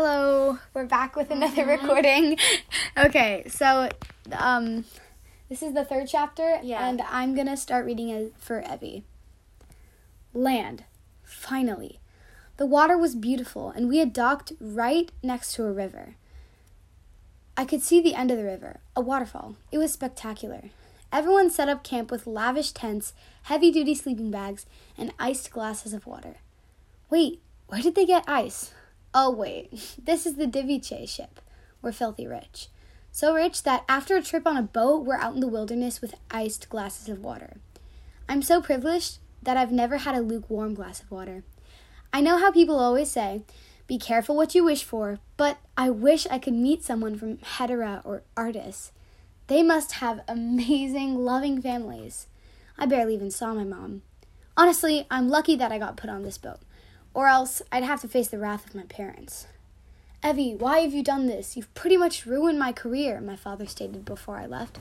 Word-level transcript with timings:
Hello, 0.00 0.60
we're 0.74 0.86
back 0.86 1.16
with 1.16 1.32
another 1.32 1.66
recording. 1.66 2.38
okay, 2.96 3.42
so 3.48 3.88
um, 4.30 4.84
this 5.48 5.60
is 5.60 5.74
the 5.74 5.84
third 5.84 6.06
chapter, 6.06 6.60
Yeah. 6.62 6.86
and 6.86 7.02
I'm 7.10 7.34
gonna 7.34 7.56
start 7.56 7.84
reading 7.84 8.08
it 8.08 8.32
for 8.38 8.60
Evie. 8.60 9.02
Land, 10.32 10.84
finally. 11.24 11.98
The 12.58 12.64
water 12.64 12.96
was 12.96 13.16
beautiful, 13.16 13.70
and 13.70 13.88
we 13.88 13.98
had 13.98 14.12
docked 14.12 14.52
right 14.60 15.10
next 15.20 15.54
to 15.54 15.64
a 15.64 15.72
river. 15.72 16.14
I 17.56 17.64
could 17.64 17.82
see 17.82 18.00
the 18.00 18.14
end 18.14 18.30
of 18.30 18.38
the 18.38 18.44
river, 18.44 18.78
a 18.94 19.00
waterfall. 19.00 19.56
It 19.72 19.78
was 19.78 19.92
spectacular. 19.92 20.70
Everyone 21.10 21.50
set 21.50 21.68
up 21.68 21.82
camp 21.82 22.12
with 22.12 22.24
lavish 22.24 22.70
tents, 22.70 23.14
heavy 23.42 23.72
duty 23.72 23.96
sleeping 23.96 24.30
bags, 24.30 24.64
and 24.96 25.12
iced 25.18 25.50
glasses 25.50 25.92
of 25.92 26.06
water. 26.06 26.36
Wait, 27.10 27.42
where 27.66 27.82
did 27.82 27.96
they 27.96 28.06
get 28.06 28.22
ice? 28.28 28.72
Oh, 29.14 29.30
wait, 29.30 29.96
this 30.02 30.26
is 30.26 30.36
the 30.36 30.46
Diviche 30.46 31.08
ship. 31.08 31.40
We're 31.80 31.92
filthy 31.92 32.26
rich. 32.26 32.68
So 33.10 33.34
rich 33.34 33.62
that 33.62 33.84
after 33.88 34.16
a 34.16 34.22
trip 34.22 34.46
on 34.46 34.56
a 34.56 34.62
boat, 34.62 35.04
we're 35.04 35.16
out 35.16 35.34
in 35.34 35.40
the 35.40 35.48
wilderness 35.48 36.00
with 36.00 36.14
iced 36.30 36.68
glasses 36.68 37.08
of 37.08 37.20
water. 37.20 37.56
I'm 38.28 38.42
so 38.42 38.60
privileged 38.60 39.18
that 39.42 39.56
I've 39.56 39.72
never 39.72 39.98
had 39.98 40.14
a 40.14 40.20
lukewarm 40.20 40.74
glass 40.74 41.00
of 41.00 41.10
water. 41.10 41.42
I 42.12 42.20
know 42.20 42.38
how 42.38 42.52
people 42.52 42.78
always 42.78 43.10
say, 43.10 43.42
be 43.86 43.98
careful 43.98 44.36
what 44.36 44.54
you 44.54 44.64
wish 44.64 44.84
for, 44.84 45.18
but 45.36 45.58
I 45.76 45.88
wish 45.88 46.26
I 46.26 46.38
could 46.38 46.52
meet 46.52 46.84
someone 46.84 47.16
from 47.16 47.38
Hedera 47.38 48.02
or 48.04 48.22
Artis. 48.36 48.92
They 49.46 49.62
must 49.62 49.92
have 49.92 50.20
amazing, 50.28 51.16
loving 51.16 51.62
families. 51.62 52.26
I 52.78 52.84
barely 52.84 53.14
even 53.14 53.30
saw 53.30 53.54
my 53.54 53.64
mom. 53.64 54.02
Honestly, 54.56 55.06
I'm 55.10 55.28
lucky 55.28 55.56
that 55.56 55.72
I 55.72 55.78
got 55.78 55.96
put 55.96 56.10
on 56.10 56.22
this 56.22 56.36
boat, 56.36 56.60
or 57.14 57.26
else 57.26 57.62
I'd 57.72 57.84
have 57.84 58.00
to 58.02 58.08
face 58.08 58.28
the 58.28 58.38
wrath 58.38 58.66
of 58.66 58.74
my 58.74 58.84
parents. 58.84 59.46
Evie, 60.24 60.54
why 60.54 60.80
have 60.80 60.92
you 60.92 61.02
done 61.02 61.26
this? 61.26 61.56
You've 61.56 61.72
pretty 61.74 61.96
much 61.96 62.26
ruined 62.26 62.58
my 62.58 62.72
career, 62.72 63.20
my 63.20 63.36
father 63.36 63.66
stated 63.66 64.04
before 64.04 64.36
I 64.36 64.46
left. 64.46 64.80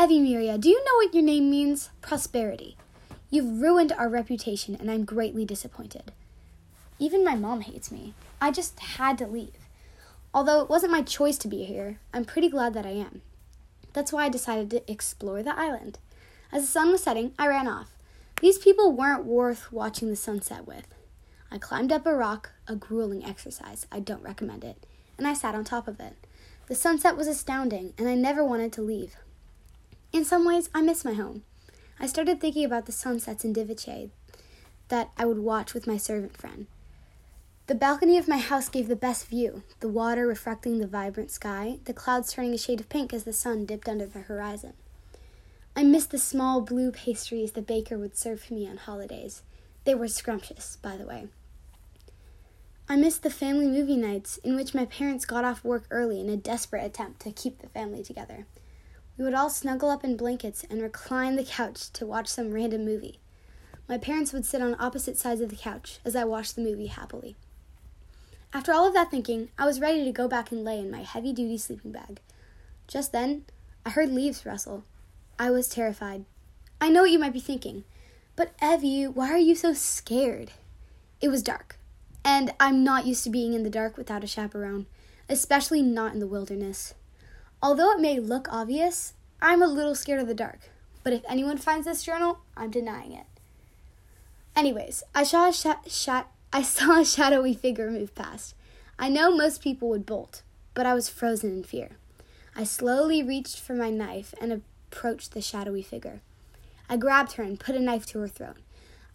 Evie 0.00 0.20
Miria, 0.20 0.60
do 0.60 0.68
you 0.68 0.78
know 0.84 0.94
what 0.96 1.12
your 1.12 1.24
name 1.24 1.50
means? 1.50 1.90
Prosperity. 2.00 2.76
You've 3.30 3.60
ruined 3.60 3.92
our 3.92 4.08
reputation, 4.08 4.76
and 4.76 4.90
I'm 4.90 5.04
greatly 5.04 5.44
disappointed. 5.44 6.12
Even 6.98 7.24
my 7.24 7.34
mom 7.34 7.62
hates 7.62 7.90
me. 7.90 8.14
I 8.40 8.50
just 8.50 8.78
had 8.80 9.18
to 9.18 9.26
leave. 9.26 9.54
Although 10.32 10.60
it 10.60 10.70
wasn't 10.70 10.92
my 10.92 11.02
choice 11.02 11.38
to 11.38 11.48
be 11.48 11.64
here, 11.64 11.98
I'm 12.14 12.24
pretty 12.24 12.48
glad 12.48 12.74
that 12.74 12.86
I 12.86 12.90
am. 12.90 13.22
That's 13.92 14.12
why 14.12 14.24
I 14.24 14.28
decided 14.28 14.70
to 14.70 14.90
explore 14.90 15.42
the 15.42 15.58
island. 15.58 15.98
As 16.52 16.62
the 16.62 16.68
sun 16.68 16.92
was 16.92 17.02
setting, 17.02 17.32
I 17.38 17.48
ran 17.48 17.66
off. 17.66 17.90
These 18.40 18.58
people 18.58 18.92
weren't 18.92 19.24
worth 19.24 19.72
watching 19.72 20.08
the 20.08 20.16
sunset 20.16 20.66
with. 20.66 20.86
I 21.52 21.58
climbed 21.58 21.92
up 21.92 22.06
a 22.06 22.14
rock, 22.14 22.52
a 22.68 22.76
grueling 22.76 23.24
exercise. 23.24 23.86
I 23.90 24.00
don't 24.00 24.22
recommend 24.22 24.64
it. 24.64 24.86
And 25.18 25.26
I 25.26 25.34
sat 25.34 25.54
on 25.54 25.64
top 25.64 25.88
of 25.88 25.98
it. 25.98 26.16
The 26.68 26.74
sunset 26.74 27.16
was 27.16 27.26
astounding, 27.26 27.92
and 27.98 28.08
I 28.08 28.14
never 28.14 28.44
wanted 28.44 28.72
to 28.74 28.82
leave. 28.82 29.16
In 30.12 30.24
some 30.24 30.44
ways, 30.44 30.70
I 30.74 30.82
miss 30.82 31.04
my 31.04 31.14
home. 31.14 31.42
I 31.98 32.06
started 32.06 32.40
thinking 32.40 32.64
about 32.64 32.86
the 32.86 32.92
sunsets 32.92 33.44
in 33.44 33.52
Diviche 33.52 34.10
that 34.88 35.10
I 35.18 35.24
would 35.24 35.38
watch 35.38 35.74
with 35.74 35.86
my 35.86 35.96
servant 35.96 36.36
friend. 36.36 36.66
The 37.66 37.74
balcony 37.74 38.18
of 38.18 38.26
my 38.26 38.38
house 38.38 38.68
gave 38.68 38.88
the 38.88 38.96
best 38.96 39.26
view, 39.26 39.62
the 39.78 39.88
water 39.88 40.26
reflecting 40.26 40.78
the 40.78 40.86
vibrant 40.86 41.30
sky, 41.30 41.78
the 41.84 41.92
clouds 41.92 42.32
turning 42.32 42.54
a 42.54 42.58
shade 42.58 42.80
of 42.80 42.88
pink 42.88 43.12
as 43.12 43.24
the 43.24 43.32
sun 43.32 43.64
dipped 43.66 43.88
under 43.88 44.06
the 44.06 44.20
horizon. 44.20 44.72
I 45.76 45.84
missed 45.84 46.10
the 46.10 46.18
small 46.18 46.60
blue 46.60 46.90
pastries 46.90 47.52
the 47.52 47.62
baker 47.62 47.96
would 47.96 48.16
serve 48.16 48.40
for 48.40 48.54
me 48.54 48.68
on 48.68 48.76
holidays. 48.76 49.42
They 49.84 49.94
were 49.94 50.08
scrumptious, 50.08 50.78
by 50.82 50.96
the 50.96 51.06
way. 51.06 51.28
I 52.90 52.96
missed 52.96 53.22
the 53.22 53.30
family 53.30 53.68
movie 53.68 53.96
nights 53.96 54.38
in 54.38 54.56
which 54.56 54.74
my 54.74 54.84
parents 54.84 55.24
got 55.24 55.44
off 55.44 55.62
work 55.62 55.84
early 55.92 56.20
in 56.20 56.28
a 56.28 56.36
desperate 56.36 56.84
attempt 56.84 57.20
to 57.20 57.30
keep 57.30 57.60
the 57.60 57.68
family 57.68 58.02
together. 58.02 58.46
We 59.16 59.22
would 59.22 59.32
all 59.32 59.48
snuggle 59.48 59.90
up 59.90 60.02
in 60.02 60.16
blankets 60.16 60.64
and 60.68 60.82
recline 60.82 61.36
the 61.36 61.44
couch 61.44 61.92
to 61.92 62.04
watch 62.04 62.26
some 62.26 62.50
random 62.50 62.84
movie. 62.84 63.20
My 63.88 63.96
parents 63.96 64.32
would 64.32 64.44
sit 64.44 64.60
on 64.60 64.74
opposite 64.80 65.16
sides 65.16 65.40
of 65.40 65.50
the 65.50 65.56
couch 65.56 66.00
as 66.04 66.16
I 66.16 66.24
watched 66.24 66.56
the 66.56 66.62
movie 66.62 66.88
happily. 66.88 67.36
After 68.52 68.72
all 68.72 68.88
of 68.88 68.94
that 68.94 69.08
thinking, 69.08 69.50
I 69.56 69.66
was 69.66 69.78
ready 69.78 70.04
to 70.04 70.10
go 70.10 70.26
back 70.26 70.50
and 70.50 70.64
lay 70.64 70.80
in 70.80 70.90
my 70.90 71.04
heavy 71.04 71.32
duty 71.32 71.58
sleeping 71.58 71.92
bag. 71.92 72.20
Just 72.88 73.12
then, 73.12 73.44
I 73.86 73.90
heard 73.90 74.10
leaves 74.10 74.44
rustle. 74.44 74.82
I 75.38 75.52
was 75.52 75.68
terrified. 75.68 76.24
I 76.80 76.88
know 76.88 77.02
what 77.02 77.12
you 77.12 77.20
might 77.20 77.34
be 77.34 77.38
thinking, 77.38 77.84
but 78.34 78.52
Evie, 78.60 79.06
why 79.06 79.30
are 79.30 79.38
you 79.38 79.54
so 79.54 79.74
scared? 79.74 80.50
It 81.20 81.28
was 81.28 81.44
dark, 81.44 81.76
and 82.24 82.52
I'm 82.60 82.84
not 82.84 83.06
used 83.06 83.24
to 83.24 83.30
being 83.30 83.54
in 83.54 83.62
the 83.62 83.70
dark 83.70 83.96
without 83.96 84.24
a 84.24 84.26
chaperone, 84.26 84.86
especially 85.28 85.82
not 85.82 86.12
in 86.12 86.20
the 86.20 86.26
wilderness. 86.26 86.94
Although 87.62 87.92
it 87.92 88.00
may 88.00 88.18
look 88.18 88.48
obvious, 88.50 89.14
I'm 89.42 89.62
a 89.62 89.66
little 89.66 89.94
scared 89.94 90.20
of 90.20 90.26
the 90.26 90.34
dark, 90.34 90.70
but 91.02 91.12
if 91.12 91.22
anyone 91.28 91.58
finds 91.58 91.86
this 91.86 92.02
journal, 92.02 92.40
I'm 92.56 92.70
denying 92.70 93.12
it. 93.12 93.26
Anyways, 94.56 95.02
I 95.14 95.22
saw 95.22 95.48
a 95.48 95.52
sha- 95.52 95.82
sha- 95.86 96.26
I 96.52 96.62
saw 96.76 97.00
a 97.00 97.04
shadowy 97.04 97.54
figure 97.54 97.90
move 97.90 98.14
past. 98.14 98.54
I 98.98 99.08
know 99.08 99.34
most 99.34 99.62
people 99.62 99.88
would 99.88 100.04
bolt, 100.04 100.42
but 100.74 100.86
I 100.86 100.94
was 100.94 101.08
frozen 101.08 101.50
in 101.50 101.64
fear. 101.64 101.92
I 102.54 102.64
slowly 102.64 103.22
reached 103.22 103.60
for 103.60 103.74
my 103.74 103.90
knife 103.90 104.34
and 104.40 104.52
approached 104.52 105.32
the 105.32 105.40
shadowy 105.40 105.82
figure. 105.82 106.20
I 106.88 106.96
grabbed 106.96 107.32
her 107.32 107.42
and 107.42 107.58
put 107.58 107.76
a 107.76 107.80
knife 107.80 108.04
to 108.06 108.18
her 108.18 108.28
throat. 108.28 108.56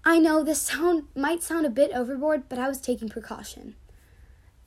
I 0.07 0.19
know 0.19 0.43
this 0.43 0.61
sound 0.61 1.07
might 1.15 1.41
sound 1.41 1.65
a 1.65 1.69
bit 1.69 1.91
overboard, 1.91 2.47
but 2.47 2.59
I 2.59 2.67
was 2.67 2.79
taking 2.79 3.09
precaution. 3.09 3.75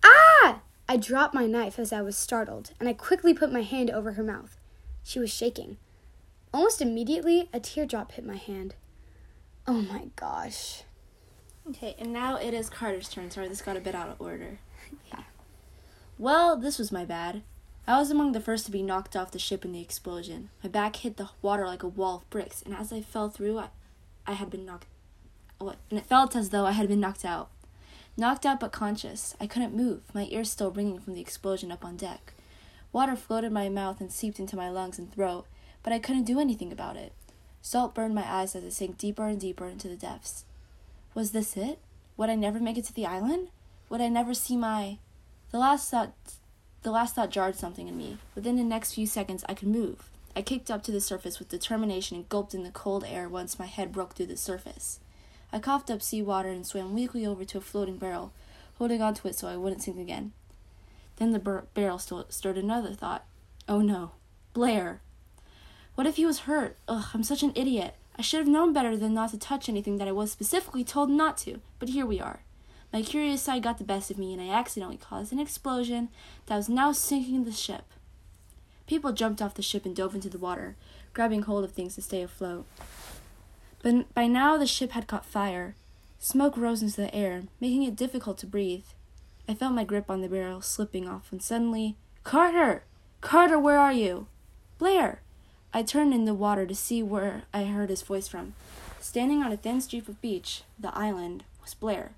Ah! 0.05 0.63
I 0.89 0.97
dropped 0.97 1.33
my 1.33 1.47
knife 1.47 1.79
as 1.79 1.93
I 1.93 2.03
was 2.03 2.17
startled, 2.17 2.73
and 2.81 2.89
I 2.89 2.93
quickly 2.93 3.33
put 3.33 3.53
my 3.53 3.63
hand 3.63 3.89
over 3.89 4.13
her 4.13 4.25
mouth. 4.25 4.59
She 5.05 5.21
was 5.21 5.31
shaking. 5.33 5.77
Almost 6.53 6.83
immediately, 6.83 7.49
a 7.53 7.61
teardrop 7.61 8.13
hit 8.13 8.27
my 8.27 8.37
hand. 8.37 8.75
Oh 9.67 9.83
my 9.83 10.09
gosh. 10.17 10.83
Okay, 11.69 11.95
and 11.99 12.13
now 12.13 12.37
it 12.37 12.53
is 12.53 12.69
Carter's 12.69 13.09
turn. 13.09 13.31
Sorry, 13.31 13.47
this 13.47 13.63
got 13.63 13.77
a 13.77 13.81
bit 13.81 13.95
out 13.95 14.09
of 14.09 14.21
order. 14.21 14.59
yeah. 15.13 15.23
Well, 16.19 16.57
this 16.57 16.79
was 16.79 16.91
my 16.91 17.05
bad. 17.05 17.43
I 17.87 17.99
was 18.01 18.11
among 18.11 18.33
the 18.33 18.41
first 18.41 18.67
to 18.67 18.73
be 18.73 18.83
knocked 18.83 19.15
off 19.15 19.31
the 19.31 19.39
ship 19.39 19.65
in 19.65 19.73
the 19.73 19.81
explosion. 19.81 20.51
My 20.65 20.69
back 20.69 20.97
hit 20.97 21.17
the 21.17 21.31
water 21.43 21.67
like 21.67 21.85
a 21.85 21.89
wall 21.89 22.17
of 22.17 22.31
bricks, 22.31 22.61
and 22.63 22.75
as 22.75 22.93
I 22.93 23.03
fell 23.03 23.29
through, 23.29 23.59
I, 23.59 23.69
I 24.27 24.33
had 24.33 24.51
been 24.51 24.67
knocked. 24.67 24.87
And 25.61 25.99
it 25.99 26.07
felt 26.07 26.37
as 26.37 26.51
though 26.51 26.67
I 26.67 26.73
had 26.73 26.89
been 26.89 27.01
knocked 27.01 27.25
out. 27.25 27.51
Knocked 28.17 28.47
out 28.47 28.61
but 28.61 28.73
conscious. 28.73 29.37
I 29.41 29.47
couldn't 29.47 29.77
move, 29.77 30.03
my 30.13 30.27
ears 30.31 30.51
still 30.51 30.71
ringing 30.71 30.99
from 30.99 31.15
the 31.15 31.21
explosion 31.21 31.71
up 31.73 31.85
on 31.85 31.97
deck. 31.97 32.33
Water 32.93 33.17
floated 33.17 33.53
my 33.53 33.69
mouth 33.69 34.01
and 34.01 34.11
seeped 34.11 34.41
into 34.41 34.57
my 34.57 34.71
lungs 34.71 34.99
and 34.99 35.13
throat, 35.13 35.47
but 35.83 35.93
I 35.93 35.99
couldn't 35.99 36.25
do 36.25 36.41
anything 36.41 36.73
about 36.73 36.97
it. 36.97 37.13
Salt 37.61 37.95
burned 37.95 38.15
my 38.15 38.27
eyes 38.27 38.55
as 38.57 38.65
I 38.65 38.71
sank 38.71 38.99
deeper 38.99 39.27
and 39.27 39.41
deeper 39.41 39.67
into 39.67 39.89
the 39.89 39.97
depths. 39.97 40.45
Was 41.15 41.33
this 41.33 41.57
it? 41.57 41.79
Would 42.17 42.31
I 42.31 42.35
never 42.35 42.61
make 42.61 42.79
it 42.79 42.85
to 42.87 42.95
the 42.95 43.07
island? 43.07 43.49
Would 43.89 44.01
I 44.01 44.09
never 44.09 44.35
see 44.35 44.57
my 44.57 44.99
the 45.51 45.59
last 45.59 45.91
thought 45.91 46.13
the 46.83 46.91
last 46.91 47.15
thought 47.15 47.31
jarred 47.31 47.57
something 47.57 47.89
in 47.89 47.97
me. 47.97 48.19
Within 48.35 48.57
the 48.57 48.65
next 48.65 48.93
few 48.93 49.07
seconds 49.07 49.45
I 49.49 49.55
could 49.55 49.69
move. 49.69 50.11
I 50.37 50.43
kicked 50.43 50.71
up 50.71 50.83
to 50.85 50.93
the 50.93 51.01
surface 51.01 51.39
with 51.39 51.49
determination 51.49 52.17
and 52.17 52.29
gulped 52.29 52.55
in 52.55 52.63
the 52.63 52.71
cold 52.71 53.05
air 53.05 53.29
once 53.29 53.59
my 53.59 53.67
head 53.67 53.91
broke 53.91 54.15
through 54.15 54.27
the 54.27 54.37
surface. 54.37 55.01
I 55.53 55.59
coughed 55.59 55.91
up 55.91 56.03
seawater 56.03 56.49
and 56.49 56.67
swam 56.67 56.95
weakly 56.95 57.25
over 57.27 57.45
to 57.45 57.59
a 57.59 57.63
floating 57.63 57.97
barrel, 57.97 58.33
holding 58.77 59.01
onto 59.01 59.27
it 59.29 59.35
so 59.35 59.49
I 59.49 59.57
wouldn't 59.57 59.83
sink 59.83 59.99
again. 59.99 60.33
Then 61.17 61.33
the 61.33 61.39
bar- 61.39 61.65
barrel 61.75 61.99
st- 61.99 62.33
stirred 62.33 62.59
another 62.59 62.93
thought. 62.93 63.25
Oh 63.69 63.81
no. 63.81 64.13
Blair. 64.53 65.01
What 65.95 66.07
if 66.07 66.17
he 66.17 66.27
was 66.27 66.41
hurt? 66.41 66.77
Ugh, 66.87 67.07
I'm 67.13 67.23
such 67.25 67.43
an 67.43 67.53
idiot. 67.55 67.95
I 68.17 68.23
should 68.23 68.39
have 68.39 68.49
known 68.49 68.73
better 68.73 68.97
than 68.97 69.15
not 69.15 69.31
to 69.31 69.39
touch 69.39 69.69
anything 69.69 69.99
that 69.99 70.09
I 70.09 70.13
was 70.13 70.33
specifically 70.33 70.85
told 70.85 71.11
not 71.11 71.39
to, 71.39 71.61
but 71.79 71.89
here 71.89 72.05
we 72.07 72.21
are. 72.21 72.41
My 72.93 73.03
curious 73.03 73.43
side 73.43 73.63
got 73.63 73.79
the 73.79 73.85
best 73.85 74.11
of 74.11 74.19
me, 74.19 74.33
and 74.33 74.41
I 74.43 74.49
accidentally 74.49 74.97
caused 74.97 75.33
an 75.33 75.39
explosion 75.39 76.09
that 76.47 76.57
was 76.57 76.69
now 76.69 76.93
sinking 76.93 77.45
the 77.45 77.53
ship. 77.53 77.85
People 78.87 79.13
jumped 79.13 79.43
off 79.43 79.55
the 79.55 79.63
ship 79.63 79.85
and 79.85 79.95
dove 79.95 80.15
into 80.15 80.29
the 80.29 80.39
water, 80.39 80.75
grabbing 81.13 81.43
hold 81.43 81.65
of 81.65 81.73
things 81.73 81.95
to 81.95 82.03
stay 82.03 82.23
afloat. 82.23 82.65
But 83.83 84.13
by 84.15 84.27
now 84.27 84.57
the 84.57 84.67
ship 84.67 84.93
had 84.93 85.07
caught 85.07 85.25
fire. 85.25 85.75
Smoke 86.19 86.57
rose 86.57 86.83
into 86.83 87.01
the 87.01 87.15
air, 87.15 87.45
making 87.61 87.85
it 87.85 87.97
difficult 87.97 88.39
to 88.39 88.47
breathe. 88.47 88.85
I 89.49 89.55
felt 89.55 89.75
my 89.75 89.85
grip 89.85 90.11
on 90.11 90.21
the 90.21 90.29
barrel 90.29 90.61
slipping 90.61 91.09
off 91.09 91.31
when 91.31 91.41
suddenly, 91.41 91.97
Carter! 92.25 92.85
Carter, 93.21 93.59
where 93.59 93.79
are 93.79 93.93
you? 93.93 94.27
Blair! 94.79 95.23
I 95.73 95.83
turned 95.83 96.13
in 96.13 96.25
the 96.25 96.35
water 96.35 96.67
to 96.67 96.75
see 96.75 97.03
where 97.03 97.45
I 97.55 97.65
heard 97.65 97.91
his 97.91 98.03
voice 98.03 98.29
from. 98.29 98.55
Standing 99.01 99.43
on 99.43 99.53
a 99.53 99.57
thin 99.57 99.81
strip 99.81 100.09
of 100.09 100.21
beach, 100.21 100.63
the 100.79 100.95
island, 100.97 101.45
was 101.63 101.75
Blair. 101.75 102.13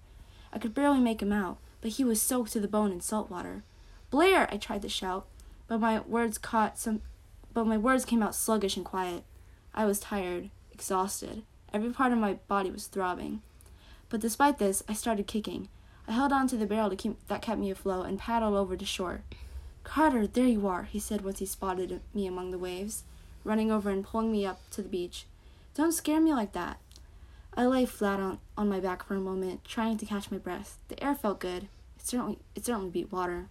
I 0.52 0.58
could 0.58 0.74
barely 0.74 1.00
make 1.00 1.22
him 1.22 1.32
out, 1.32 1.58
but 1.80 1.92
he 1.92 2.04
was 2.04 2.20
soaked 2.20 2.52
to 2.52 2.60
the 2.60 2.68
bone 2.68 2.90
in 2.90 3.00
salt 3.00 3.30
water. 3.30 3.62
Blair! 4.10 4.48
I 4.50 4.56
tried 4.56 4.82
to 4.82 4.88
shout, 4.88 5.26
but 5.68 5.78
my 5.78 6.00
words 6.00 6.38
caught 6.38 6.78
some 6.78 7.02
but 7.52 7.66
my 7.66 7.76
words 7.76 8.04
came 8.04 8.22
out 8.22 8.34
sluggish 8.34 8.76
and 8.76 8.86
quiet. 8.86 9.24
I 9.74 9.84
was 9.84 10.00
tired, 10.00 10.50
exhausted. 10.72 11.42
Every 11.72 11.90
part 11.90 12.12
of 12.12 12.18
my 12.18 12.34
body 12.48 12.70
was 12.70 12.86
throbbing. 12.86 13.42
But 14.08 14.20
despite 14.20 14.58
this, 14.58 14.82
I 14.88 14.92
started 14.92 15.26
kicking. 15.26 15.68
I 16.08 16.12
held 16.12 16.32
on 16.32 16.48
to 16.48 16.56
the 16.56 16.66
barrel 16.66 16.90
to 16.90 16.96
keep, 16.96 17.26
that 17.28 17.42
kept 17.42 17.60
me 17.60 17.70
afloat 17.70 18.06
and 18.06 18.18
paddled 18.18 18.54
over 18.54 18.76
to 18.76 18.84
shore. 18.84 19.22
Carter, 19.84 20.26
there 20.26 20.46
you 20.46 20.66
are, 20.66 20.82
he 20.84 20.98
said 20.98 21.22
once 21.22 21.38
he 21.38 21.46
spotted 21.46 22.00
me 22.12 22.26
among 22.26 22.50
the 22.50 22.58
waves, 22.58 23.04
running 23.44 23.70
over 23.70 23.90
and 23.90 24.04
pulling 24.04 24.32
me 24.32 24.44
up 24.44 24.60
to 24.70 24.82
the 24.82 24.88
beach. 24.88 25.26
Don't 25.74 25.92
scare 25.92 26.20
me 26.20 26.34
like 26.34 26.52
that. 26.52 26.78
I 27.56 27.66
lay 27.66 27.86
flat 27.86 28.20
on, 28.20 28.38
on 28.56 28.68
my 28.68 28.80
back 28.80 29.04
for 29.04 29.14
a 29.14 29.20
moment, 29.20 29.64
trying 29.64 29.96
to 29.98 30.06
catch 30.06 30.30
my 30.30 30.38
breath. 30.38 30.78
The 30.88 31.02
air 31.02 31.14
felt 31.14 31.40
good. 31.40 31.64
It 31.98 32.06
certainly 32.06 32.38
it 32.54 32.64
certainly 32.64 32.90
beat 32.90 33.12
water. 33.12 33.46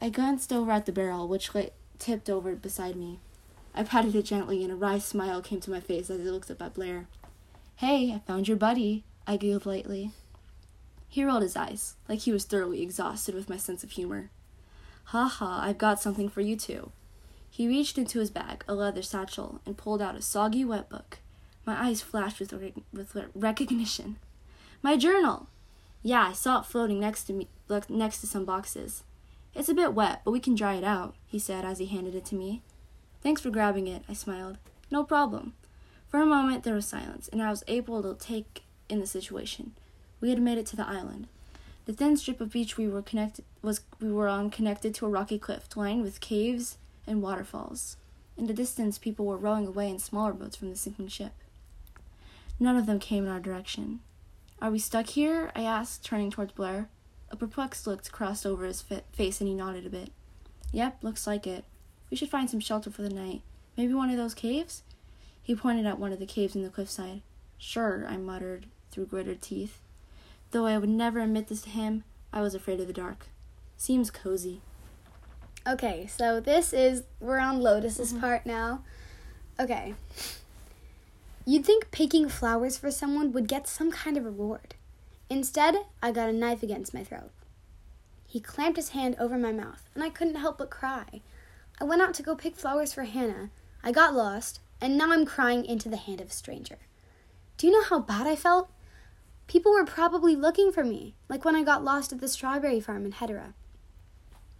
I 0.00 0.08
glanced 0.08 0.52
over 0.52 0.70
at 0.72 0.86
the 0.86 0.92
barrel, 0.92 1.28
which 1.28 1.54
lay 1.54 1.70
tipped 1.98 2.30
over 2.30 2.54
beside 2.54 2.96
me. 2.96 3.18
I 3.74 3.82
patted 3.82 4.14
it 4.14 4.24
gently, 4.24 4.62
and 4.62 4.72
a 4.72 4.76
wry 4.76 4.98
smile 4.98 5.40
came 5.42 5.60
to 5.60 5.70
my 5.70 5.80
face 5.80 6.10
as 6.10 6.20
I 6.20 6.24
looked 6.24 6.50
up 6.50 6.62
at 6.62 6.74
Blair. 6.74 7.06
Hey, 7.76 8.12
I 8.12 8.18
found 8.26 8.48
your 8.48 8.56
buddy, 8.56 9.04
I 9.26 9.36
giggled 9.36 9.66
lightly. 9.66 10.10
He 11.08 11.24
rolled 11.24 11.42
his 11.42 11.56
eyes, 11.56 11.94
like 12.08 12.20
he 12.20 12.32
was 12.32 12.44
thoroughly 12.44 12.82
exhausted 12.82 13.34
with 13.34 13.48
my 13.48 13.56
sense 13.56 13.82
of 13.82 13.92
humor. 13.92 14.30
Ha 15.04 15.26
ha, 15.26 15.60
I've 15.62 15.78
got 15.78 16.00
something 16.00 16.28
for 16.28 16.40
you 16.40 16.56
too. 16.56 16.92
He 17.50 17.66
reached 17.66 17.98
into 17.98 18.20
his 18.20 18.30
bag, 18.30 18.64
a 18.68 18.74
leather 18.74 19.02
satchel, 19.02 19.60
and 19.66 19.76
pulled 19.76 20.00
out 20.00 20.14
a 20.14 20.22
soggy 20.22 20.64
wet 20.64 20.88
book. 20.88 21.18
My 21.66 21.86
eyes 21.86 22.00
flashed 22.00 22.38
with, 22.38 22.52
rec- 22.52 22.74
with 22.92 23.16
recognition. 23.34 24.16
My 24.82 24.96
journal! 24.96 25.48
Yeah, 26.02 26.28
I 26.28 26.32
saw 26.32 26.60
it 26.60 26.66
floating 26.66 27.00
next 27.00 27.24
to 27.24 27.32
me, 27.32 27.48
next 27.88 28.20
to 28.20 28.26
some 28.26 28.44
boxes. 28.44 29.02
It's 29.54 29.68
a 29.68 29.74
bit 29.74 29.94
wet, 29.94 30.22
but 30.24 30.30
we 30.30 30.40
can 30.40 30.54
dry 30.54 30.74
it 30.74 30.84
out, 30.84 31.14
he 31.26 31.38
said 31.38 31.64
as 31.64 31.78
he 31.78 31.86
handed 31.86 32.14
it 32.14 32.24
to 32.26 32.34
me. 32.34 32.62
Thanks 33.22 33.40
for 33.40 33.50
grabbing 33.50 33.86
it, 33.86 34.02
I 34.08 34.14
smiled. 34.14 34.58
No 34.90 35.04
problem. 35.04 35.54
For 36.08 36.20
a 36.20 36.26
moment 36.26 36.64
there 36.64 36.74
was 36.74 36.86
silence, 36.86 37.28
and 37.28 37.42
I 37.42 37.50
was 37.50 37.62
able 37.68 38.02
to 38.02 38.14
take 38.14 38.62
in 38.88 39.00
the 39.00 39.06
situation. 39.06 39.72
We 40.20 40.30
had 40.30 40.40
made 40.40 40.58
it 40.58 40.66
to 40.66 40.76
the 40.76 40.86
island. 40.86 41.28
The 41.86 41.92
thin 41.92 42.16
strip 42.16 42.40
of 42.40 42.52
beach 42.52 42.76
we 42.76 42.88
were 42.88 43.02
connected 43.02 43.44
was 43.62 43.82
we 44.00 44.12
were 44.12 44.28
on 44.28 44.50
connected 44.50 44.94
to 44.94 45.06
a 45.06 45.10
rocky 45.10 45.38
cliff 45.38 45.76
lined 45.76 46.02
with 46.02 46.20
caves 46.20 46.78
and 47.06 47.22
waterfalls. 47.22 47.96
In 48.36 48.46
the 48.46 48.54
distance 48.54 48.96
people 48.98 49.26
were 49.26 49.36
rowing 49.36 49.66
away 49.66 49.88
in 49.88 49.98
smaller 49.98 50.32
boats 50.32 50.56
from 50.56 50.70
the 50.70 50.76
sinking 50.76 51.08
ship. 51.08 51.32
None 52.58 52.76
of 52.76 52.86
them 52.86 52.98
came 52.98 53.24
in 53.24 53.30
our 53.30 53.40
direction. 53.40 54.00
Are 54.62 54.70
we 54.70 54.78
stuck 54.78 55.08
here? 55.08 55.50
I 55.54 55.62
asked, 55.62 56.04
turning 56.04 56.30
towards 56.30 56.52
Blair. 56.52 56.88
A 57.30 57.36
perplexed 57.36 57.86
look 57.86 58.10
crossed 58.10 58.44
over 58.44 58.64
his 58.64 58.82
face 59.12 59.40
and 59.40 59.48
he 59.48 59.54
nodded 59.54 59.86
a 59.86 59.90
bit. 59.90 60.10
Yep, 60.72 61.02
looks 61.02 61.26
like 61.26 61.46
it. 61.46 61.64
We 62.10 62.16
should 62.16 62.28
find 62.28 62.50
some 62.50 62.60
shelter 62.60 62.90
for 62.90 63.02
the 63.02 63.10
night. 63.10 63.42
Maybe 63.76 63.94
one 63.94 64.10
of 64.10 64.16
those 64.16 64.34
caves? 64.34 64.82
He 65.42 65.54
pointed 65.54 65.86
at 65.86 65.98
one 65.98 66.12
of 66.12 66.18
the 66.18 66.26
caves 66.26 66.54
in 66.54 66.62
the 66.62 66.68
cliffside. 66.68 67.22
Sure, 67.58 68.04
I 68.08 68.16
muttered 68.16 68.66
through 68.90 69.06
gritted 69.06 69.40
teeth. 69.40 69.80
Though 70.50 70.66
I 70.66 70.78
would 70.78 70.88
never 70.88 71.20
admit 71.20 71.48
this 71.48 71.62
to 71.62 71.70
him, 71.70 72.04
I 72.32 72.40
was 72.40 72.54
afraid 72.54 72.80
of 72.80 72.86
the 72.86 72.92
dark. 72.92 73.28
Seems 73.76 74.10
cozy. 74.10 74.60
Okay, 75.66 76.06
so 76.06 76.40
this 76.40 76.72
is 76.72 77.04
we're 77.20 77.38
on 77.38 77.60
Lotus's 77.60 78.12
mm-hmm. 78.12 78.20
part 78.20 78.46
now. 78.46 78.82
Okay. 79.58 79.94
You'd 81.44 81.66
think 81.66 81.90
picking 81.90 82.28
flowers 82.28 82.78
for 82.78 82.90
someone 82.90 83.32
would 83.32 83.48
get 83.48 83.68
some 83.68 83.90
kind 83.90 84.16
of 84.16 84.24
reward. 84.24 84.74
Instead, 85.28 85.76
I 86.02 86.12
got 86.12 86.28
a 86.28 86.32
knife 86.32 86.62
against 86.62 86.94
my 86.94 87.04
throat. 87.04 87.30
He 88.26 88.40
clamped 88.40 88.76
his 88.76 88.90
hand 88.90 89.16
over 89.18 89.36
my 89.36 89.52
mouth, 89.52 89.88
and 89.94 90.02
I 90.02 90.10
couldn't 90.10 90.36
help 90.36 90.58
but 90.58 90.70
cry. 90.70 91.20
I 91.80 91.84
went 91.84 92.02
out 92.02 92.14
to 92.14 92.22
go 92.22 92.36
pick 92.36 92.56
flowers 92.56 92.92
for 92.92 93.04
Hannah. 93.04 93.50
I 93.82 93.92
got 93.92 94.14
lost, 94.14 94.60
and 94.80 94.98
now 94.98 95.12
I'm 95.12 95.24
crying 95.24 95.64
into 95.64 95.88
the 95.88 95.96
hand 95.96 96.20
of 96.20 96.28
a 96.28 96.32
stranger. 96.32 96.78
Do 97.56 97.66
you 97.66 97.72
know 97.72 97.82
how 97.82 98.00
bad 98.00 98.26
I 98.26 98.36
felt? 98.36 98.70
People 99.46 99.72
were 99.72 99.84
probably 99.84 100.36
looking 100.36 100.70
for 100.72 100.84
me, 100.84 101.14
like 101.28 101.44
when 101.44 101.56
I 101.56 101.62
got 101.62 101.84
lost 101.84 102.12
at 102.12 102.20
the 102.20 102.28
strawberry 102.28 102.80
farm 102.80 103.04
in 103.04 103.12
Hedera. 103.12 103.54